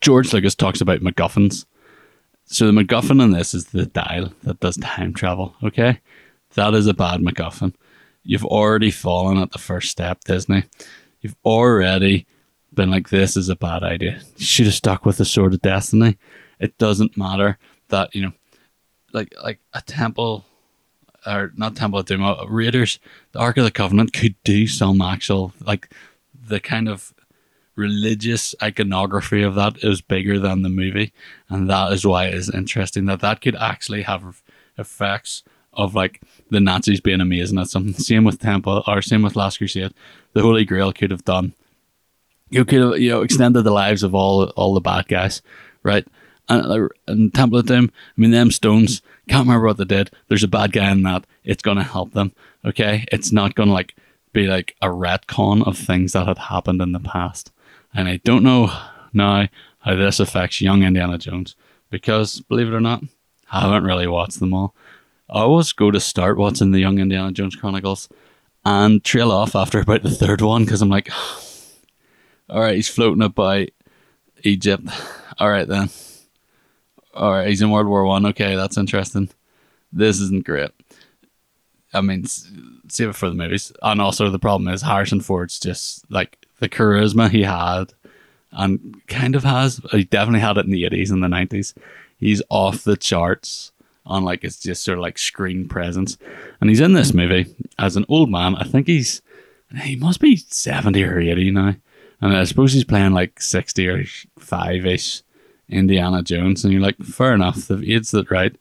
George 0.00 0.32
Lucas 0.32 0.54
talks 0.54 0.80
about 0.80 1.00
MacGuffins. 1.00 1.64
So 2.44 2.66
the 2.66 2.72
MacGuffin 2.72 3.22
in 3.22 3.32
this 3.32 3.54
is 3.54 3.66
the 3.66 3.86
dial 3.86 4.32
that 4.44 4.60
does 4.60 4.76
time 4.76 5.12
travel. 5.12 5.56
Okay, 5.64 6.00
that 6.56 6.74
is 6.74 6.86
a 6.86 6.94
bad 6.94 7.20
MacGuffin. 7.20 7.74
You've 8.24 8.44
already 8.44 8.90
fallen 8.90 9.38
at 9.38 9.52
the 9.52 9.58
first 9.58 9.90
step, 9.90 10.24
Disney. 10.24 10.64
You've 11.20 11.36
already 11.44 12.26
been 12.74 12.90
like, 12.90 13.08
this 13.08 13.36
is 13.36 13.48
a 13.48 13.56
bad 13.56 13.82
idea. 13.82 14.20
You 14.36 14.44
should 14.44 14.66
have 14.66 14.74
stuck 14.74 15.06
with 15.06 15.18
the 15.18 15.24
Sword 15.24 15.54
of 15.54 15.62
Destiny. 15.62 16.18
It 16.58 16.76
doesn't 16.78 17.16
matter 17.16 17.58
that 17.88 18.14
you 18.14 18.22
know, 18.22 18.32
like 19.12 19.32
like 19.42 19.60
a 19.72 19.80
temple 19.82 20.44
or 21.26 21.52
not 21.56 21.76
Temple 21.76 22.00
of 22.00 22.06
Doom, 22.06 22.22
uh, 22.22 22.44
Raiders, 22.46 22.98
the 23.32 23.38
Ark 23.38 23.56
of 23.56 23.64
the 23.64 23.70
Covenant 23.70 24.12
could 24.12 24.36
do 24.44 24.66
some 24.66 25.00
actual 25.00 25.52
like 25.64 25.92
the 26.34 26.60
kind 26.60 26.88
of 26.88 27.12
religious 27.74 28.54
iconography 28.62 29.42
of 29.42 29.54
that 29.56 29.84
is 29.84 30.00
bigger 30.00 30.38
than 30.38 30.62
the 30.62 30.68
movie, 30.68 31.12
and 31.48 31.68
that 31.68 31.92
is 31.92 32.06
why 32.06 32.26
it 32.26 32.34
is 32.34 32.48
interesting 32.48 33.06
that 33.06 33.20
that 33.20 33.40
could 33.40 33.56
actually 33.56 34.02
have 34.02 34.42
effects 34.78 35.42
of 35.76 35.94
like 35.94 36.22
the 36.50 36.60
Nazis 36.60 37.00
being 37.00 37.20
amazing 37.20 37.58
at 37.58 37.68
something. 37.68 37.94
Same 37.94 38.24
with 38.24 38.40
Temple, 38.40 38.82
or 38.86 39.02
same 39.02 39.22
with 39.22 39.36
Last 39.36 39.58
Crusade. 39.58 39.94
The 40.32 40.42
Holy 40.42 40.64
Grail 40.64 40.92
could 40.92 41.10
have 41.10 41.24
done. 41.24 41.54
You 42.50 42.64
could 42.64 42.80
have 42.80 42.98
you 42.98 43.10
know 43.10 43.22
extended 43.22 43.62
the 43.62 43.70
lives 43.70 44.02
of 44.02 44.14
all 44.14 44.44
all 44.50 44.74
the 44.74 44.80
bad 44.80 45.08
guys, 45.08 45.42
right? 45.82 46.06
And, 46.48 46.66
uh, 46.66 46.88
and 47.08 47.34
Temple 47.34 47.58
of 47.58 47.66
Doom. 47.66 47.90
I 47.94 48.20
mean, 48.20 48.30
them 48.30 48.50
stones. 48.50 49.02
Can't 49.28 49.46
remember 49.46 49.66
what 49.66 49.78
they 49.78 49.84
did. 49.84 50.10
There's 50.28 50.44
a 50.44 50.48
bad 50.48 50.72
guy 50.72 50.90
in 50.92 51.02
that. 51.02 51.26
It's 51.44 51.62
gonna 51.62 51.82
help 51.82 52.12
them. 52.12 52.32
Okay, 52.64 53.04
it's 53.10 53.32
not 53.32 53.54
gonna 53.54 53.72
like 53.72 53.94
be 54.32 54.46
like 54.46 54.76
a 54.82 54.88
retcon 54.88 55.66
of 55.66 55.78
things 55.78 56.12
that 56.12 56.26
had 56.26 56.38
happened 56.38 56.80
in 56.82 56.92
the 56.92 57.00
past. 57.00 57.50
And 57.94 58.08
I 58.08 58.18
don't 58.18 58.42
know 58.42 58.70
now 59.12 59.48
how 59.80 59.96
this 59.96 60.20
affects 60.20 60.60
young 60.60 60.82
Indiana 60.82 61.16
Jones 61.16 61.56
because, 61.90 62.40
believe 62.40 62.68
it 62.68 62.74
or 62.74 62.80
not, 62.80 63.02
I 63.50 63.60
haven't 63.62 63.84
really 63.84 64.06
watched 64.06 64.38
them 64.38 64.52
all. 64.52 64.74
I 65.28 65.40
always 65.40 65.72
go 65.72 65.90
to 65.90 65.98
start 65.98 66.38
watching 66.38 66.70
the 66.70 66.78
Young 66.78 66.98
Indiana 66.98 67.32
Jones 67.32 67.56
Chronicles 67.56 68.08
and 68.64 69.02
trail 69.02 69.32
off 69.32 69.56
after 69.56 69.80
about 69.80 70.02
the 70.02 70.10
third 70.10 70.40
one 70.40 70.64
because 70.64 70.82
I'm 70.82 70.88
like, 70.88 71.10
all 72.48 72.60
right, 72.60 72.76
he's 72.76 72.88
floating 72.88 73.22
about 73.22 73.68
Egypt. 74.42 74.88
All 75.38 75.50
right, 75.50 75.66
then. 75.66 75.90
All 77.12 77.32
right, 77.32 77.48
he's 77.48 77.62
in 77.62 77.70
World 77.70 77.88
War 77.88 78.04
One. 78.04 78.26
Okay, 78.26 78.54
that's 78.54 78.76
interesting. 78.76 79.30
This 79.92 80.20
isn't 80.20 80.44
great. 80.44 80.70
I 81.92 82.02
mean, 82.02 82.26
save 82.26 83.08
it 83.08 83.16
for 83.16 83.28
the 83.28 83.34
movies. 83.34 83.72
And 83.82 84.00
also, 84.00 84.30
the 84.30 84.38
problem 84.38 84.72
is 84.72 84.82
Harrison 84.82 85.20
Ford's 85.20 85.58
just 85.58 86.08
like 86.10 86.46
the 86.58 86.68
charisma 86.68 87.30
he 87.30 87.42
had 87.42 87.94
and 88.52 89.00
kind 89.08 89.34
of 89.34 89.44
has. 89.44 89.80
He 89.90 90.04
definitely 90.04 90.40
had 90.40 90.58
it 90.58 90.66
in 90.66 90.72
the 90.72 90.84
80s 90.84 91.10
and 91.10 91.22
the 91.22 91.28
90s. 91.28 91.74
He's 92.18 92.42
off 92.48 92.84
the 92.84 92.96
charts 92.96 93.72
on 94.06 94.24
like 94.24 94.44
it's 94.44 94.60
just 94.60 94.84
sort 94.84 94.98
of 94.98 95.02
like 95.02 95.18
screen 95.18 95.68
presence. 95.68 96.16
And 96.60 96.70
he's 96.70 96.80
in 96.80 96.92
this 96.92 97.12
movie 97.12 97.54
as 97.78 97.96
an 97.96 98.06
old 98.08 98.30
man. 98.30 98.54
I 98.56 98.64
think 98.64 98.86
he's 98.86 99.22
he 99.82 99.96
must 99.96 100.20
be 100.20 100.36
70 100.36 101.02
or 101.04 101.18
80 101.18 101.50
now. 101.50 101.74
And 102.20 102.36
I 102.36 102.44
suppose 102.44 102.72
he's 102.72 102.84
playing 102.84 103.12
like 103.12 103.40
60 103.40 103.88
or 103.88 104.04
5 104.38 104.86
ish 104.86 105.22
Indiana 105.68 106.22
Jones. 106.22 106.64
And 106.64 106.72
you're 106.72 106.82
like, 106.82 106.98
fair 106.98 107.34
enough, 107.34 107.66
the 107.66 107.82
age 107.92 108.10
that 108.12 108.30
right. 108.30 108.54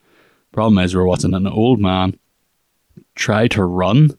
Problem 0.52 0.78
is, 0.84 0.96
we're 0.96 1.06
watching 1.06 1.34
an 1.34 1.48
old 1.48 1.80
man 1.80 2.18
try 3.16 3.48
to 3.50 3.64
run, 3.64 4.18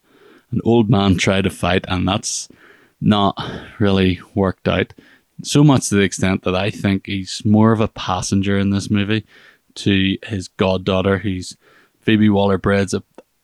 an 0.51 0.61
old 0.65 0.91
man 0.91 1.17
try 1.17 1.41
to 1.41 1.51
fight, 1.51 1.85
and 1.89 2.07
that's 2.07 2.49
not 3.01 3.39
really 3.79 4.21
worked 4.35 4.69
out. 4.69 4.93
So 5.43 5.65
much 5.65 5.89
to 5.89 5.97
the 5.97 6.03
extent 6.03 6.45
that 6.45 6.55
I 6.55 6.71
think 6.71 7.07
he's 7.07 7.45
more 7.45 7.73
of 7.73 7.81
a 7.81 7.89
passenger 7.89 8.59
in 8.59 8.71
this 8.71 8.91
movie 8.91 9.25
to 9.77 10.17
his 10.25 10.49
goddaughter, 10.49 11.19
who's 11.19 11.57
Phoebe 12.01 12.29
Waller 12.29 12.59
Bridge. 12.59 12.95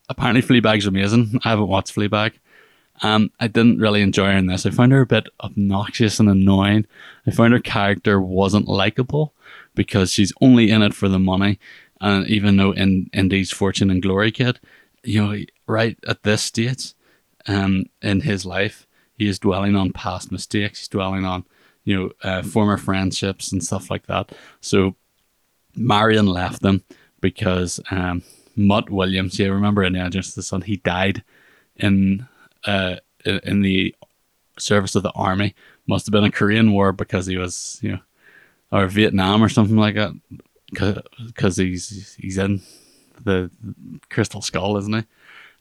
Apparently, 0.09 0.43
Fleabag's 0.43 0.87
amazing. 0.87 1.41
I 1.45 1.51
haven't 1.51 1.69
watched 1.69 1.95
Fleabag. 1.95 2.35
Um, 3.03 3.31
I 3.41 3.49
didn't 3.49 3.79
really 3.79 4.03
enjoy 4.03 4.27
her 4.27 4.37
in 4.37 4.47
this. 4.47 4.67
I 4.67 4.71
found 4.71 4.93
her 4.93 5.01
a 5.01 5.07
bit 5.07 5.27
obnoxious 5.41 6.21
and 6.21 6.29
annoying. 6.29 6.87
I 7.27 7.31
found 7.31 7.53
her 7.53 7.61
character 7.61 8.21
wasn't 8.21 8.69
likable 8.69 9.35
because 9.75 10.13
she's 10.13 10.33
only 10.41 10.71
in 10.71 10.83
it 10.83 10.95
for 10.95 11.09
the 11.09 11.19
money. 11.19 11.59
And 12.01 12.27
even 12.29 12.57
though 12.57 12.73
in 12.73 13.09
Indy's 13.13 13.51
Fortune 13.51 13.91
and 13.91 14.03
Glory 14.03 14.31
Kid, 14.31 14.61
you 15.03 15.25
know, 15.25 15.39
right 15.67 15.97
at 16.07 16.23
this 16.23 16.43
stage 16.43 16.95
um, 17.47 17.85
in 18.03 18.21
his 18.21 18.45
life, 18.45 18.87
he 19.15 19.27
is 19.27 19.39
dwelling 19.39 19.77
on 19.77 19.93
past 19.93 20.31
mistakes. 20.31 20.81
He's 20.81 20.89
dwelling 20.89 21.25
on, 21.25 21.45
you 21.85 21.97
know, 21.97 22.11
uh, 22.23 22.43
former 22.43 22.77
friendships 22.77 23.53
and 23.53 23.63
stuff 23.65 23.91
like 23.91 24.07
that. 24.07 24.33
So 24.61 24.95
Marion 25.75 26.27
left 26.27 26.63
them 26.63 26.85
because 27.21 27.81
um, 27.91 28.23
Mutt 28.57 28.91
Williams, 28.91 29.39
yeah, 29.39 29.49
remember 29.49 29.83
in 29.83 29.97
Agents 29.97 30.35
the 30.35 30.43
Sun, 30.43 30.63
he 30.63 30.77
died 30.77 31.23
in 31.77 32.27
uh, 32.65 32.97
in 33.25 33.63
the 33.63 33.95
service 34.59 34.95
of 34.95 35.03
the 35.03 35.13
army. 35.13 35.55
Must 35.87 36.07
have 36.07 36.13
been 36.13 36.25
a 36.25 36.31
Korean 36.31 36.73
War 36.73 36.93
because 36.93 37.27
he 37.27 37.37
was, 37.37 37.79
you 37.83 37.93
know, 37.93 38.01
or 38.71 38.87
Vietnam 38.87 39.43
or 39.43 39.49
something 39.49 39.77
like 39.77 39.95
that. 39.95 40.13
Because 40.71 41.57
he's 41.57 42.15
he's 42.19 42.39
in 42.39 42.63
the 43.23 43.51
Crystal 44.11 44.43
Skull, 44.43 44.77
isn't 44.79 44.95
he? 44.95 45.05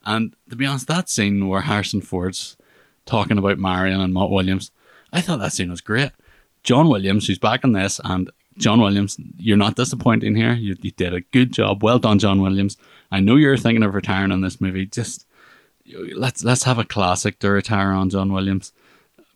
And 0.05 0.35
to 0.49 0.55
be 0.55 0.65
honest, 0.65 0.87
that 0.87 1.09
scene 1.09 1.47
where 1.47 1.61
Harrison 1.61 2.01
Ford's 2.01 2.57
talking 3.05 3.37
about 3.37 3.59
Marion 3.59 4.01
and 4.01 4.13
Mutt 4.13 4.31
Williams, 4.31 4.71
I 5.11 5.21
thought 5.21 5.39
that 5.39 5.53
scene 5.53 5.69
was 5.69 5.81
great. 5.81 6.11
John 6.63 6.89
Williams, 6.89 7.27
who's 7.27 7.39
back 7.39 7.63
in 7.63 7.73
this, 7.73 7.99
and 8.03 8.31
John 8.57 8.81
Williams, 8.81 9.17
you're 9.37 9.57
not 9.57 9.75
disappointing 9.75 10.35
here. 10.35 10.53
You, 10.53 10.75
you 10.81 10.91
did 10.91 11.13
a 11.13 11.21
good 11.21 11.53
job. 11.53 11.83
Well 11.83 11.99
done, 11.99 12.19
John 12.19 12.41
Williams. 12.41 12.77
I 13.11 13.19
know 13.19 13.35
you're 13.35 13.57
thinking 13.57 13.83
of 13.83 13.93
retiring 13.93 14.31
on 14.31 14.41
this 14.41 14.59
movie. 14.59 14.85
Just 14.85 15.25
let's 16.15 16.43
let's 16.43 16.63
have 16.63 16.79
a 16.79 16.85
classic 16.85 17.39
to 17.39 17.49
retire 17.49 17.91
on, 17.91 18.09
John 18.09 18.31
Williams. 18.33 18.73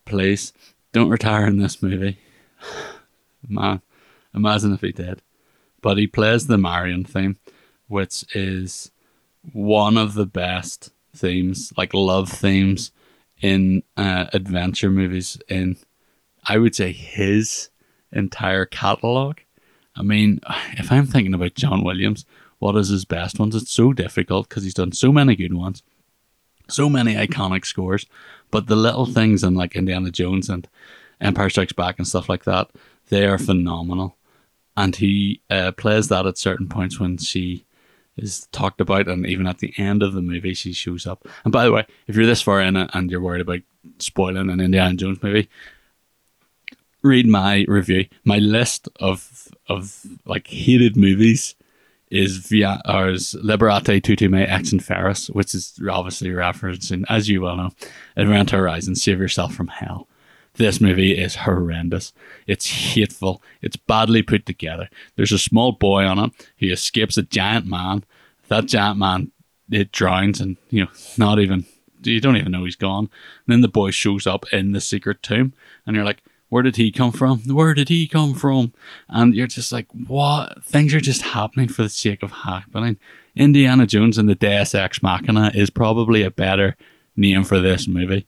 Please 0.06 0.54
don't 0.92 1.10
retire 1.10 1.48
in 1.48 1.58
this 1.58 1.82
movie. 1.82 2.20
Man, 3.48 3.82
imagine 4.34 4.74
if 4.74 4.82
he 4.82 4.92
did. 4.92 5.22
But 5.82 5.98
he 5.98 6.08
plays 6.08 6.48
the 6.48 6.58
Marion 6.58 7.04
theme, 7.04 7.38
which 7.88 8.26
is 8.36 8.92
one 9.54 9.98
of 9.98 10.16
the 10.16 10.26
best 10.26 10.92
themes, 11.16 11.72
like 11.78 11.94
love 11.94 12.30
themes 12.30 12.92
in 13.42 13.84
uh, 13.96 14.26
adventure 14.34 14.90
movies 14.90 15.38
in 15.48 15.78
I 16.48 16.58
would 16.58 16.76
say 16.76 16.92
his 16.92 17.70
entire 18.16 18.66
catalog. 18.66 19.38
I 19.96 20.02
mean, 20.02 20.40
if 20.74 20.92
I'm 20.92 21.06
thinking 21.06 21.34
about 21.34 21.56
John 21.56 21.84
Williams, 21.84 22.26
what 22.60 22.76
is 22.76 22.90
his 22.90 23.06
best 23.06 23.40
ones? 23.40 23.56
It's 23.56 23.72
so 23.72 23.94
difficult 23.94 24.50
because 24.50 24.64
he's 24.64 24.74
done 24.74 24.92
so 24.92 25.12
many 25.12 25.36
good 25.36 25.54
ones, 25.54 25.84
so 26.68 26.90
many 26.90 27.16
iconic 27.16 27.66
scores. 27.66 28.06
But 28.52 28.68
the 28.68 28.76
little 28.76 29.06
things 29.06 29.44
in 29.44 29.56
like 29.56 29.76
Indiana 29.76 30.12
Jones 30.12 30.50
and 30.50 30.68
Empire 31.22 31.50
Strikes 31.50 31.74
Back 31.74 31.98
and 31.98 32.08
stuff 32.08 32.30
like 32.30 32.46
that, 32.46 32.72
they 33.10 33.26
are 33.26 33.38
phenomenal. 33.38 34.18
And 34.78 34.96
he 34.96 35.42
uh, 35.50 35.72
plays 35.72 36.10
that 36.10 36.26
at 36.26 36.38
certain 36.38 36.68
points 36.68 37.00
when 37.00 37.18
she 37.18 37.66
is 38.18 38.48
talked 38.52 38.82
about, 38.82 39.08
and 39.08 39.26
even 39.26 39.48
at 39.48 39.60
the 39.60 39.74
end 39.78 40.02
of 40.04 40.14
the 40.14 40.22
movie, 40.22 40.54
she 40.54 40.74
shows 40.74 41.06
up. 41.06 41.28
And 41.44 41.52
by 41.52 41.66
the 41.66 41.72
way, 41.72 41.86
if 42.08 42.16
you're 42.16 42.26
this 42.26 42.42
far 42.42 42.62
in 42.62 42.76
it 42.76 42.90
and 42.94 43.12
you're 43.12 43.22
worried 43.22 43.42
about 43.42 43.60
spoiling 44.00 44.50
an 44.50 44.62
Indiana 44.62 44.96
Jones 44.96 45.22
movie, 45.22 45.50
read 47.06 47.28
my 47.28 47.66
review. 47.68 48.06
My 48.24 48.40
list 48.40 48.90
of 49.00 49.48
of 49.68 50.06
like 50.26 50.48
hated 50.48 50.98
movies 50.98 51.56
is 52.10 52.38
via 52.38 52.82
or 52.88 53.10
is 53.10 53.36
Liberate 53.36 54.04
Tutemet 54.04 54.50
Ex 54.50 54.72
Inferis, 54.72 55.34
which 55.34 55.56
is 55.56 55.80
obviously 55.90 56.30
referencing, 56.30 57.04
as 57.10 57.30
you 57.30 57.42
well 57.42 57.58
know, 57.58 57.72
Event 58.18 58.52
Horizon, 58.52 58.96
Save 58.96 59.20
Yourself 59.20 59.54
from 59.54 59.68
Hell. 59.68 60.08
This 60.56 60.80
movie 60.80 61.12
is 61.12 61.36
horrendous. 61.36 62.14
It's 62.48 62.70
hateful. 62.70 63.42
It's 63.62 63.76
badly 63.76 64.22
put 64.22 64.46
together. 64.46 64.90
There's 65.16 65.34
a 65.34 65.40
small 65.40 65.74
boy 65.74 66.06
on 66.06 66.18
it 66.20 66.32
who 66.60 66.68
escapes 66.72 67.18
a 67.18 67.24
giant 67.24 67.66
man. 67.66 68.04
That 68.48 68.66
giant 68.66 68.98
man 68.98 69.32
it 69.72 69.92
drowns 69.92 70.40
and 70.40 70.58
you 70.70 70.84
know 70.84 70.92
not 71.18 71.40
even 71.40 71.66
you 72.04 72.22
don't 72.22 72.38
even 72.38 72.52
know 72.52 72.66
he's 72.66 72.76
gone. 72.76 73.06
And 73.06 73.54
then 73.54 73.62
the 73.62 73.68
boy 73.68 73.92
shows 73.92 74.28
up 74.28 74.46
in 74.54 74.72
the 74.72 74.82
secret 74.82 75.24
tomb, 75.24 75.54
and 75.86 75.96
you're 75.96 76.06
like, 76.06 76.24
where 76.50 76.64
did 76.64 76.76
he 76.76 76.92
come 76.92 77.12
from? 77.12 77.40
Where 77.40 77.74
did 77.74 77.90
he 77.90 78.08
come 78.08 78.34
from? 78.34 78.74
And 79.10 79.34
you're 79.34 79.48
just 79.48 79.72
like, 79.72 79.88
what? 80.08 80.64
Things 80.64 80.94
are 80.94 81.02
just 81.02 81.22
happening 81.22 81.68
for 81.68 81.84
the 81.84 81.90
sake 81.90 82.24
of 82.24 82.32
happening. 82.32 82.98
Indiana 83.36 83.86
Jones 83.86 84.18
and 84.18 84.30
the 84.30 84.36
Deus 84.36 84.76
Ex 84.76 85.02
Machina 85.02 85.52
is 85.54 85.70
probably 85.70 86.24
a 86.24 86.32
better 86.32 86.78
name 87.16 87.44
for 87.44 87.60
this 87.60 87.88
movie. 87.88 88.28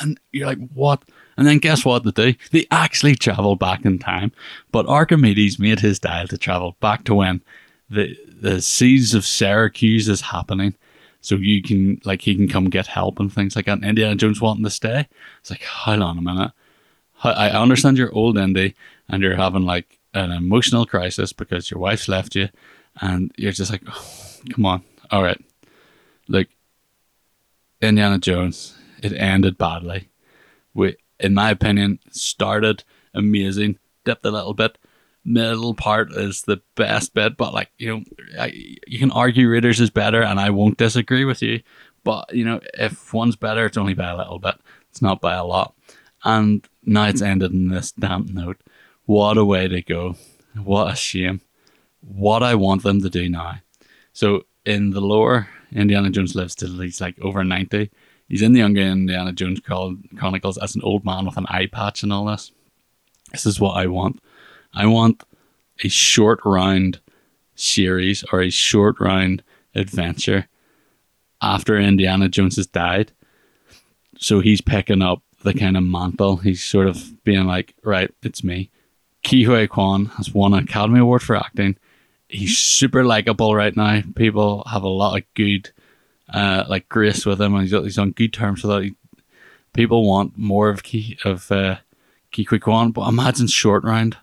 And 0.00 0.20
you're 0.32 0.46
like, 0.46 0.58
what? 0.74 1.02
And 1.36 1.46
then 1.46 1.58
guess 1.58 1.84
what 1.84 2.04
they 2.04 2.10
do? 2.10 2.38
They 2.50 2.66
actually 2.70 3.14
travel 3.14 3.56
back 3.56 3.84
in 3.84 3.98
time. 3.98 4.32
But 4.72 4.86
Archimedes 4.86 5.58
made 5.58 5.80
his 5.80 5.98
dial 5.98 6.28
to 6.28 6.38
travel 6.38 6.76
back 6.80 7.04
to 7.04 7.14
when 7.14 7.42
the 7.88 8.16
the 8.40 8.60
siege 8.60 9.14
of 9.14 9.24
Syracuse 9.24 10.08
is 10.08 10.20
happening, 10.20 10.74
so 11.20 11.36
you 11.36 11.62
can 11.62 12.00
like 12.04 12.22
he 12.22 12.34
can 12.34 12.48
come 12.48 12.68
get 12.68 12.86
help 12.86 13.18
and 13.18 13.32
things 13.32 13.56
like 13.56 13.66
that. 13.66 13.78
And 13.78 13.84
Indiana 13.84 14.14
Jones 14.16 14.40
wanting 14.40 14.64
to 14.64 14.70
stay. 14.70 15.08
It's 15.40 15.50
like, 15.50 15.62
hold 15.64 16.02
on 16.02 16.18
a 16.18 16.22
minute. 16.22 16.52
I 17.22 17.50
understand 17.50 17.98
you're 17.98 18.14
old 18.14 18.36
Indy 18.36 18.74
and 19.08 19.22
you're 19.22 19.36
having 19.36 19.62
like 19.62 19.98
an 20.14 20.32
emotional 20.32 20.86
crisis 20.86 21.32
because 21.32 21.70
your 21.70 21.80
wife's 21.80 22.08
left 22.08 22.34
you, 22.34 22.48
and 23.00 23.32
you're 23.36 23.52
just 23.52 23.70
like, 23.70 23.82
oh, 23.86 24.34
come 24.50 24.66
on, 24.66 24.84
all 25.10 25.22
right, 25.22 25.42
like 26.28 26.48
Indiana 27.80 28.18
Jones, 28.18 28.76
it 29.02 29.12
ended 29.12 29.58
badly. 29.58 30.08
We, 30.74 30.96
in 31.20 31.34
my 31.34 31.50
opinion, 31.50 32.00
started 32.10 32.84
amazing, 33.14 33.78
dipped 34.04 34.24
a 34.24 34.30
little 34.30 34.54
bit. 34.54 34.78
Middle 35.24 35.74
part 35.74 36.12
is 36.12 36.42
the 36.42 36.62
best 36.76 37.12
bit, 37.12 37.36
but 37.36 37.52
like 37.52 37.70
you 37.78 37.88
know, 37.88 38.04
I, 38.38 38.52
you 38.86 38.98
can 38.98 39.10
argue 39.10 39.50
Raiders 39.50 39.80
is 39.80 39.90
better, 39.90 40.22
and 40.22 40.38
I 40.38 40.50
won't 40.50 40.78
disagree 40.78 41.24
with 41.24 41.42
you. 41.42 41.62
But 42.04 42.32
you 42.32 42.44
know, 42.44 42.60
if 42.74 43.12
one's 43.12 43.36
better, 43.36 43.66
it's 43.66 43.76
only 43.76 43.94
by 43.94 44.10
a 44.10 44.16
little 44.16 44.38
bit. 44.38 44.54
It's 44.90 45.02
not 45.02 45.20
by 45.20 45.34
a 45.34 45.44
lot. 45.44 45.74
And 46.24 46.66
now 46.86 47.08
it's 47.08 47.22
ended 47.22 47.52
in 47.52 47.68
this 47.68 47.92
damp 47.92 48.30
note. 48.30 48.60
What 49.04 49.36
a 49.36 49.44
way 49.44 49.68
to 49.68 49.82
go! 49.82 50.16
What 50.54 50.92
a 50.92 50.96
shame! 50.96 51.40
What 52.00 52.42
I 52.42 52.54
want 52.54 52.82
them 52.82 53.00
to 53.02 53.10
do 53.10 53.28
now. 53.28 53.56
So 54.12 54.44
in 54.64 54.90
the 54.90 55.00
lore, 55.00 55.48
Indiana 55.72 56.10
Jones 56.10 56.34
lives 56.34 56.54
till 56.54 56.80
he's 56.80 57.00
like 57.00 57.18
over 57.20 57.44
ninety. 57.44 57.90
He's 58.28 58.42
in 58.42 58.52
the 58.52 58.60
younger 58.60 58.80
Indiana 58.80 59.32
Jones 59.32 59.60
Chronicles 59.60 60.58
as 60.58 60.74
an 60.74 60.82
old 60.82 61.04
man 61.04 61.26
with 61.26 61.36
an 61.36 61.46
eye 61.48 61.66
patch 61.66 62.02
and 62.02 62.12
all 62.12 62.24
this. 62.24 62.50
This 63.32 63.46
is 63.46 63.60
what 63.60 63.76
I 63.76 63.86
want. 63.86 64.20
I 64.74 64.86
want 64.86 65.22
a 65.84 65.88
short 65.88 66.40
round 66.44 67.00
series 67.54 68.24
or 68.32 68.40
a 68.40 68.50
short 68.50 68.98
round 69.00 69.42
adventure 69.74 70.48
after 71.40 71.78
Indiana 71.78 72.28
Jones 72.28 72.56
has 72.56 72.66
died. 72.66 73.12
So 74.18 74.40
he's 74.40 74.60
picking 74.60 75.02
up 75.02 75.22
the 75.46 75.54
kind 75.54 75.76
of 75.76 75.84
mantle. 75.84 76.36
He's 76.36 76.62
sort 76.62 76.88
of 76.88 77.22
being 77.24 77.46
like, 77.46 77.74
right, 77.84 78.12
it's 78.22 78.42
me. 78.42 78.68
Ke 79.24 79.46
Huy 79.46 79.68
Quan 79.68 80.06
has 80.16 80.34
won 80.34 80.52
an 80.52 80.64
Academy 80.64 80.98
Award 80.98 81.22
for 81.22 81.36
acting. 81.36 81.76
He's 82.28 82.58
super 82.58 83.04
likable 83.04 83.54
right 83.54 83.74
now. 83.76 84.02
People 84.16 84.64
have 84.70 84.82
a 84.82 84.88
lot 84.88 85.16
of 85.16 85.24
good, 85.34 85.70
uh, 86.32 86.64
like 86.68 86.88
grace 86.88 87.24
with 87.24 87.40
him, 87.40 87.54
and 87.54 87.62
he's, 87.62 87.72
he's 87.72 87.98
on 87.98 88.10
good 88.10 88.32
terms 88.32 88.64
with 88.64 88.72
that. 88.72 88.94
People 89.72 90.04
want 90.04 90.36
more 90.36 90.68
of 90.68 90.82
Ki 90.82 91.16
of 91.24 91.50
uh, 91.52 91.76
Ke 92.32 92.48
Huy 92.48 92.58
Quan, 92.58 92.90
but 92.90 93.08
imagine 93.08 93.46
short 93.46 93.84
round 93.84 94.16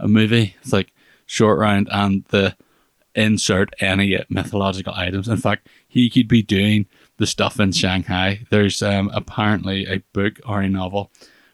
a 0.00 0.08
movie. 0.08 0.56
It's 0.60 0.72
like 0.72 0.92
short 1.26 1.58
round 1.58 1.88
and 1.92 2.24
the 2.30 2.56
insert 3.14 3.72
any 3.78 4.18
mythological 4.28 4.92
items. 4.94 5.28
In 5.28 5.36
fact, 5.36 5.68
he 5.86 6.10
could 6.10 6.26
be 6.26 6.42
doing 6.42 6.86
the 7.16 7.26
stuff 7.26 7.60
in 7.60 7.72
Shanghai. 7.72 8.46
There's 8.50 8.82
um, 8.82 9.10
apparently 9.14 9.86
a 9.86 9.98
book 10.12 10.40
or 10.46 10.60
a 10.60 10.68
novel 10.68 11.10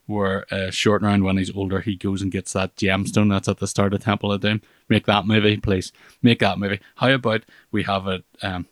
where 0.07 0.53
uh, 0.53 0.71
short 0.71 1.03
round 1.03 1.23
when 1.23 1.37
he's 1.37 1.55
older 1.55 1.81
he 1.81 1.95
goes 1.95 2.21
and 2.21 2.33
gets 2.33 2.53
that 2.53 2.75
gemstone 2.77 3.31
that's 3.31 3.49
at 3.49 3.59
the 3.59 3.69
start 3.69 3.95
of 3.95 4.03
Temple 4.03 4.33
of 4.33 4.41
Doom. 4.41 4.61
Make 4.89 5.07
that 5.07 5.27
movie, 5.27 5.57
please. 5.57 5.93
Make 6.23 6.41
that 6.41 6.59
movie. 6.59 6.81
How 6.97 7.11
about 7.11 7.45
we 7.71 7.85
have 7.85 8.07
it? 8.09 8.25
Um, 8.43 8.67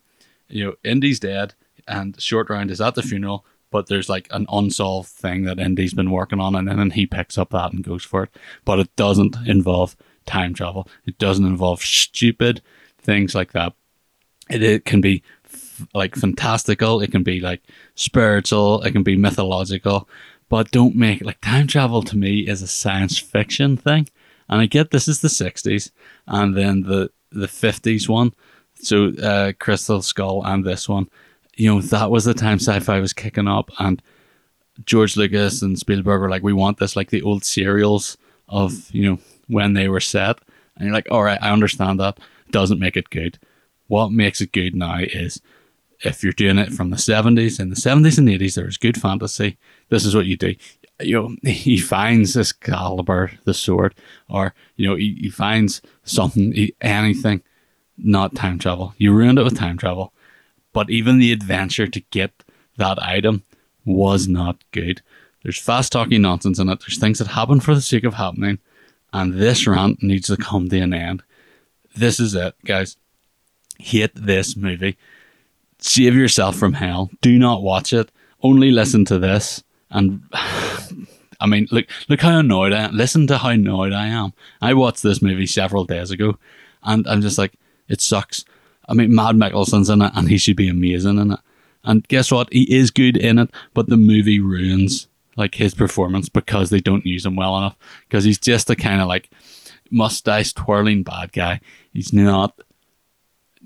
you 0.48 0.64
know, 0.64 0.74
Indy's 0.82 1.20
dead 1.20 1.54
and 1.86 2.20
short 2.20 2.50
round 2.50 2.70
is 2.70 2.80
at 2.80 2.94
the 2.94 3.02
funeral 3.02 3.44
but 3.70 3.86
there's 3.86 4.08
like 4.08 4.28
an 4.30 4.46
unsolved 4.50 5.08
thing 5.08 5.44
that 5.44 5.58
Indy's 5.58 5.94
been 5.94 6.10
working 6.10 6.40
on, 6.40 6.54
and 6.54 6.68
then 6.68 6.90
he 6.90 7.06
picks 7.06 7.36
up 7.36 7.50
that 7.50 7.72
and 7.72 7.84
goes 7.84 8.04
for 8.04 8.24
it. 8.24 8.30
But 8.64 8.78
it 8.78 8.94
doesn't 8.96 9.36
involve 9.46 9.96
time 10.26 10.54
travel. 10.54 10.88
It 11.06 11.18
doesn't 11.18 11.44
involve 11.44 11.82
stupid 11.82 12.62
things 13.00 13.34
like 13.34 13.52
that. 13.52 13.74
It, 14.50 14.62
it 14.62 14.84
can 14.84 15.00
be 15.00 15.22
like 15.94 16.14
fantastical. 16.14 17.00
It 17.00 17.10
can 17.10 17.22
be 17.22 17.40
like 17.40 17.62
spiritual. 17.94 18.82
It 18.82 18.92
can 18.92 19.02
be 19.02 19.16
mythological. 19.16 20.08
But 20.48 20.70
don't 20.70 20.96
make 20.96 21.22
like 21.22 21.40
time 21.40 21.66
travel 21.66 22.02
to 22.02 22.16
me 22.16 22.40
is 22.40 22.62
a 22.62 22.66
science 22.66 23.18
fiction 23.18 23.76
thing. 23.76 24.08
And 24.48 24.60
I 24.60 24.66
get 24.66 24.90
this 24.90 25.08
is 25.08 25.20
the 25.20 25.28
'60s, 25.28 25.90
and 26.26 26.56
then 26.56 26.82
the 26.82 27.10
the 27.30 27.46
'50s 27.46 28.08
one. 28.08 28.32
So 28.74 29.08
uh, 29.22 29.52
Crystal 29.58 30.00
Skull 30.02 30.44
and 30.44 30.64
this 30.64 30.88
one 30.88 31.08
you 31.58 31.74
know, 31.74 31.80
that 31.80 32.10
was 32.10 32.24
the 32.24 32.34
time 32.34 32.60
sci-fi 32.60 33.00
was 33.00 33.12
kicking 33.12 33.48
up, 33.48 33.70
and 33.80 34.00
George 34.86 35.16
Lucas 35.16 35.60
and 35.60 35.76
Spielberg 35.76 36.20
were 36.20 36.30
like, 36.30 36.44
"We 36.44 36.52
want 36.52 36.78
this 36.78 36.94
like 36.94 37.10
the 37.10 37.22
old 37.22 37.44
serials 37.44 38.16
of 38.48 38.88
you 38.94 39.10
know 39.10 39.18
when 39.48 39.74
they 39.74 39.88
were 39.88 40.00
set." 40.00 40.38
And 40.76 40.86
you're 40.86 40.94
like, 40.94 41.08
"All 41.10 41.24
right, 41.24 41.38
I 41.42 41.50
understand 41.50 41.98
that. 41.98 42.18
Doesn't 42.52 42.78
make 42.78 42.96
it 42.96 43.10
good. 43.10 43.40
What 43.88 44.12
makes 44.12 44.40
it 44.40 44.52
good 44.52 44.76
now 44.76 45.00
is." 45.00 45.42
If 46.04 46.22
you're 46.22 46.32
doing 46.32 46.58
it 46.58 46.72
from 46.72 46.90
the 46.90 46.96
70s, 46.96 47.58
in 47.58 47.70
the 47.70 47.76
70s 47.76 48.18
and 48.18 48.28
80s, 48.28 48.54
there 48.54 48.66
was 48.66 48.76
good 48.76 49.00
fantasy. 49.00 49.58
This 49.88 50.04
is 50.04 50.14
what 50.14 50.26
you 50.26 50.36
do 50.36 50.54
you 51.00 51.14
know, 51.20 51.36
he 51.50 51.78
finds 51.78 52.36
Excalibur, 52.36 53.32
the 53.44 53.54
sword, 53.54 53.94
or, 54.28 54.54
you 54.76 54.88
know, 54.88 54.96
he, 54.96 55.16
he 55.20 55.30
finds 55.30 55.80
something, 56.04 56.52
he, 56.52 56.74
anything, 56.80 57.42
not 57.96 58.34
time 58.34 58.58
travel. 58.58 58.94
You 58.98 59.12
ruined 59.12 59.38
it 59.38 59.44
with 59.44 59.58
time 59.58 59.78
travel. 59.78 60.12
But 60.72 60.90
even 60.90 61.18
the 61.18 61.32
adventure 61.32 61.86
to 61.86 62.00
get 62.10 62.44
that 62.76 63.02
item 63.02 63.42
was 63.84 64.28
not 64.28 64.62
good. 64.70 65.02
There's 65.42 65.58
fast 65.58 65.92
talking 65.92 66.22
nonsense 66.22 66.58
in 66.58 66.68
it. 66.68 66.80
There's 66.80 66.98
things 66.98 67.18
that 67.18 67.28
happen 67.28 67.58
for 67.60 67.74
the 67.74 67.80
sake 67.80 68.04
of 68.04 68.14
happening. 68.14 68.58
And 69.12 69.34
this 69.34 69.66
rant 69.66 70.02
needs 70.02 70.28
to 70.28 70.36
come 70.36 70.68
to 70.68 70.78
an 70.78 70.92
end. 70.92 71.22
This 71.96 72.20
is 72.20 72.34
it, 72.34 72.54
guys. 72.64 72.96
Hate 73.78 74.14
this 74.14 74.56
movie. 74.56 74.98
Save 75.78 76.14
yourself 76.14 76.56
from 76.56 76.74
hell. 76.74 77.10
Do 77.20 77.38
not 77.38 77.62
watch 77.62 77.92
it. 77.92 78.10
Only 78.42 78.70
listen 78.70 79.04
to 79.06 79.18
this. 79.18 79.62
And 79.90 80.22
I 81.40 81.46
mean, 81.46 81.68
look, 81.70 81.86
look 82.08 82.20
how 82.20 82.38
annoyed 82.38 82.72
I 82.72 82.82
am. 82.84 82.96
Listen 82.96 83.26
to 83.28 83.38
how 83.38 83.50
annoyed 83.50 83.92
I 83.92 84.08
am. 84.08 84.32
I 84.60 84.74
watched 84.74 85.02
this 85.02 85.22
movie 85.22 85.46
several 85.46 85.84
days 85.84 86.10
ago, 86.10 86.36
and 86.82 87.06
I'm 87.06 87.22
just 87.22 87.38
like, 87.38 87.52
it 87.88 88.00
sucks. 88.00 88.44
I 88.88 88.94
mean, 88.94 89.14
Mad 89.14 89.36
Mikkelsen's 89.36 89.88
in 89.88 90.02
it, 90.02 90.12
and 90.14 90.28
he 90.28 90.38
should 90.38 90.56
be 90.56 90.68
amazing 90.68 91.18
in 91.18 91.32
it. 91.32 91.40
And 91.84 92.06
guess 92.08 92.32
what? 92.32 92.52
He 92.52 92.62
is 92.74 92.90
good 92.90 93.16
in 93.16 93.38
it, 93.38 93.50
but 93.72 93.88
the 93.88 93.96
movie 93.96 94.40
ruins 94.40 95.06
like 95.36 95.54
his 95.54 95.74
performance 95.74 96.28
because 96.28 96.70
they 96.70 96.80
don't 96.80 97.06
use 97.06 97.24
him 97.24 97.36
well 97.36 97.56
enough. 97.56 97.76
Because 98.08 98.24
he's 98.24 98.38
just 98.38 98.68
a 98.68 98.76
kind 98.76 99.00
of 99.00 99.06
like 99.06 99.30
mustache 99.90 100.52
twirling 100.52 101.04
bad 101.04 101.32
guy. 101.32 101.60
He's 101.92 102.12
not 102.12 102.58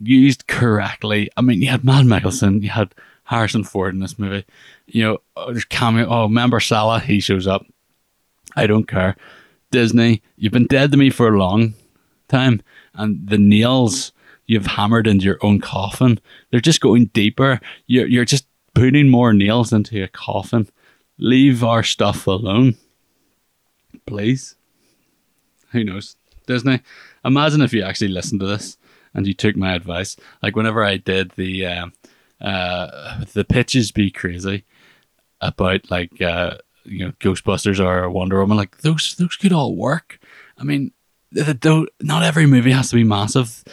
used 0.03 0.47
correctly. 0.47 1.31
I 1.37 1.41
mean, 1.41 1.63
you 1.63 1.69
had 1.69 1.85
Mad 1.85 2.07
Mikkelsen, 2.07 2.63
you 2.63 2.71
had 2.71 2.95
Harrison 3.25 3.65
Ford 3.65 3.95
in 3.95 4.01
this 4.01 4.19
movie. 4.19 4.45
You 4.87 5.03
know, 5.03 5.19
oh, 5.37 5.53
there's 5.53 5.65
cameo. 5.65 6.07
Oh, 6.09 6.25
remember 6.25 6.61
Sallah? 6.61 7.01
He 7.01 7.21
shows 7.21 7.47
up. 7.47 7.65
I 8.57 8.67
don't 8.67 8.89
care. 8.89 9.17
Disney, 9.71 10.23
you've 10.37 10.53
been 10.53 10.67
dead 10.67 10.91
to 10.93 10.99
me 10.99 11.09
for 11.09 11.29
a 11.29 11.39
long 11.39 11.75
time, 12.29 12.63
and 12.95 13.27
the 13.27 13.39
nails 13.39 14.13
you've 14.47 14.67
hammered 14.67 15.07
into 15.07 15.25
your 15.25 15.39
own 15.41 15.61
coffin. 15.61 16.19
They're 16.51 16.61
just 16.61 16.81
going 16.81 17.07
deeper. 17.07 17.61
You're, 17.87 18.07
you're 18.07 18.25
just 18.25 18.47
putting 18.75 19.09
more 19.09 19.33
nails 19.33 19.73
into 19.73 19.97
your 19.97 20.09
coffin. 20.09 20.69
Leave 21.19 21.65
our 21.65 21.83
stuff 21.83 22.27
alone. 22.27 22.77
Please. 24.07 24.57
Who 25.71 25.85
knows? 25.85 26.17
Disney, 26.47 26.81
imagine 27.25 27.63
if 27.63 27.73
you 27.73 27.83
actually 27.83 28.09
listened 28.09 28.41
to 28.41 28.47
this 28.47 28.77
and 29.15 29.27
you 29.27 29.35
took 29.35 29.57
my 29.57 29.75
advice. 29.75 30.17
Like 30.43 30.57
whenever 30.57 30.85
I 30.85 30.97
did 30.97 31.33
the 31.33 31.67
uh, 31.67 31.87
uh, 32.41 33.25
the 33.33 33.45
pitches 33.45 33.93
be 33.93 34.11
crazy 34.11 34.65
about 35.41 35.91
like 35.91 36.21
uh, 36.21 36.59
you 36.85 37.07
know 37.07 37.13
Ghostbusters 37.21 37.81
or 37.81 38.09
Wonder 38.11 38.41
Woman, 38.41 38.57
like 38.57 38.79
those 38.79 39.15
those 39.17 39.37
could 39.37 39.53
all 39.53 39.77
work. 39.77 40.19
I 40.59 40.65
mean, 40.65 40.93
not 41.33 42.23
every 42.23 42.47
movie 42.47 42.73
has 42.73 42.91
to 42.91 42.97
be 42.97 43.05
massive 43.05 43.65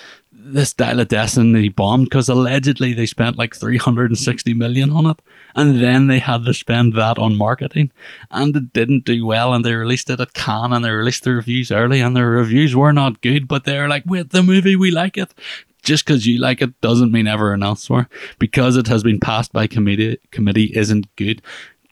this 0.54 0.74
Dial 0.74 1.00
of 1.00 1.08
Destiny 1.08 1.70
bombed 1.70 2.06
because 2.06 2.30
allegedly 2.30 2.94
they 2.94 3.06
spent 3.06 3.38
like 3.38 3.56
360 3.56 4.54
million 4.54 4.92
on 4.92 5.06
it. 5.06 5.22
And 5.56 5.82
then 5.82 6.08
they 6.08 6.20
had 6.20 6.46
to 6.46 6.54
spend 6.54 6.94
that 6.94 7.18
on 7.18 7.38
marketing. 7.38 7.92
And 8.32 8.56
it 8.56 8.74
didn't 8.74 9.06
do 9.06 9.26
well. 9.26 9.54
And 9.54 9.64
they 9.64 9.74
released 9.74 10.10
it 10.10 10.20
at 10.20 10.34
Cannes 10.34 10.74
and 10.74 10.84
they 10.84 10.92
released 10.92 11.24
the 11.24 11.34
reviews 11.34 11.72
early. 11.72 12.02
And 12.02 12.16
the 12.16 12.26
reviews 12.26 12.76
were 12.76 12.94
not 12.94 13.22
good, 13.22 13.48
but 13.48 13.64
they 13.64 13.78
were 13.80 13.88
like, 13.88 14.04
wait, 14.06 14.32
the 14.32 14.44
movie, 14.44 14.76
we 14.76 14.92
like 14.92 15.18
it. 15.18 15.34
Just 15.82 16.06
because 16.06 16.28
you 16.28 16.40
like 16.40 16.62
it 16.62 16.80
doesn't 16.82 17.12
mean 17.12 17.28
everyone 17.28 17.64
else 17.64 17.90
were. 17.90 18.08
Because 18.38 18.76
it 18.76 18.88
has 18.88 19.04
been 19.04 19.20
passed 19.20 19.54
by 19.54 19.68
committee, 19.68 20.20
committee 20.32 20.72
isn't 20.76 21.14
good. 21.16 21.42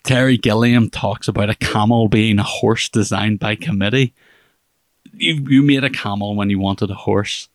Terry 0.04 0.38
Gilliam 0.38 0.90
talks 0.90 1.28
about 1.28 1.50
a 1.50 1.56
camel 1.56 2.08
being 2.08 2.40
a 2.40 2.44
horse 2.44 2.90
designed 2.90 3.40
by 3.40 3.56
committee. 3.56 4.14
You, 5.14 5.46
you 5.50 5.64
made 5.64 5.84
a 5.84 5.90
camel 5.90 6.36
when 6.36 6.50
you 6.50 6.60
wanted 6.60 6.92
a 6.92 6.96
horse 6.96 7.50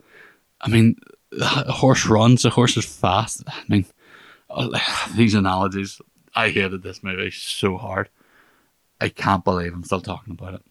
I 0.62 0.68
mean, 0.68 0.96
a 1.40 1.72
horse 1.72 2.06
runs, 2.06 2.44
a 2.44 2.50
horse 2.50 2.76
is 2.76 2.84
fast. 2.84 3.42
I 3.46 3.62
mean, 3.68 3.84
uh, 4.48 4.78
these 5.16 5.34
analogies. 5.34 6.00
I 6.34 6.48
hated 6.50 6.82
this 6.82 7.02
movie 7.02 7.30
so 7.30 7.76
hard. 7.76 8.08
I 9.00 9.08
can't 9.08 9.44
believe 9.44 9.74
I'm 9.74 9.84
still 9.84 10.00
talking 10.00 10.32
about 10.32 10.54
it. 10.54 10.62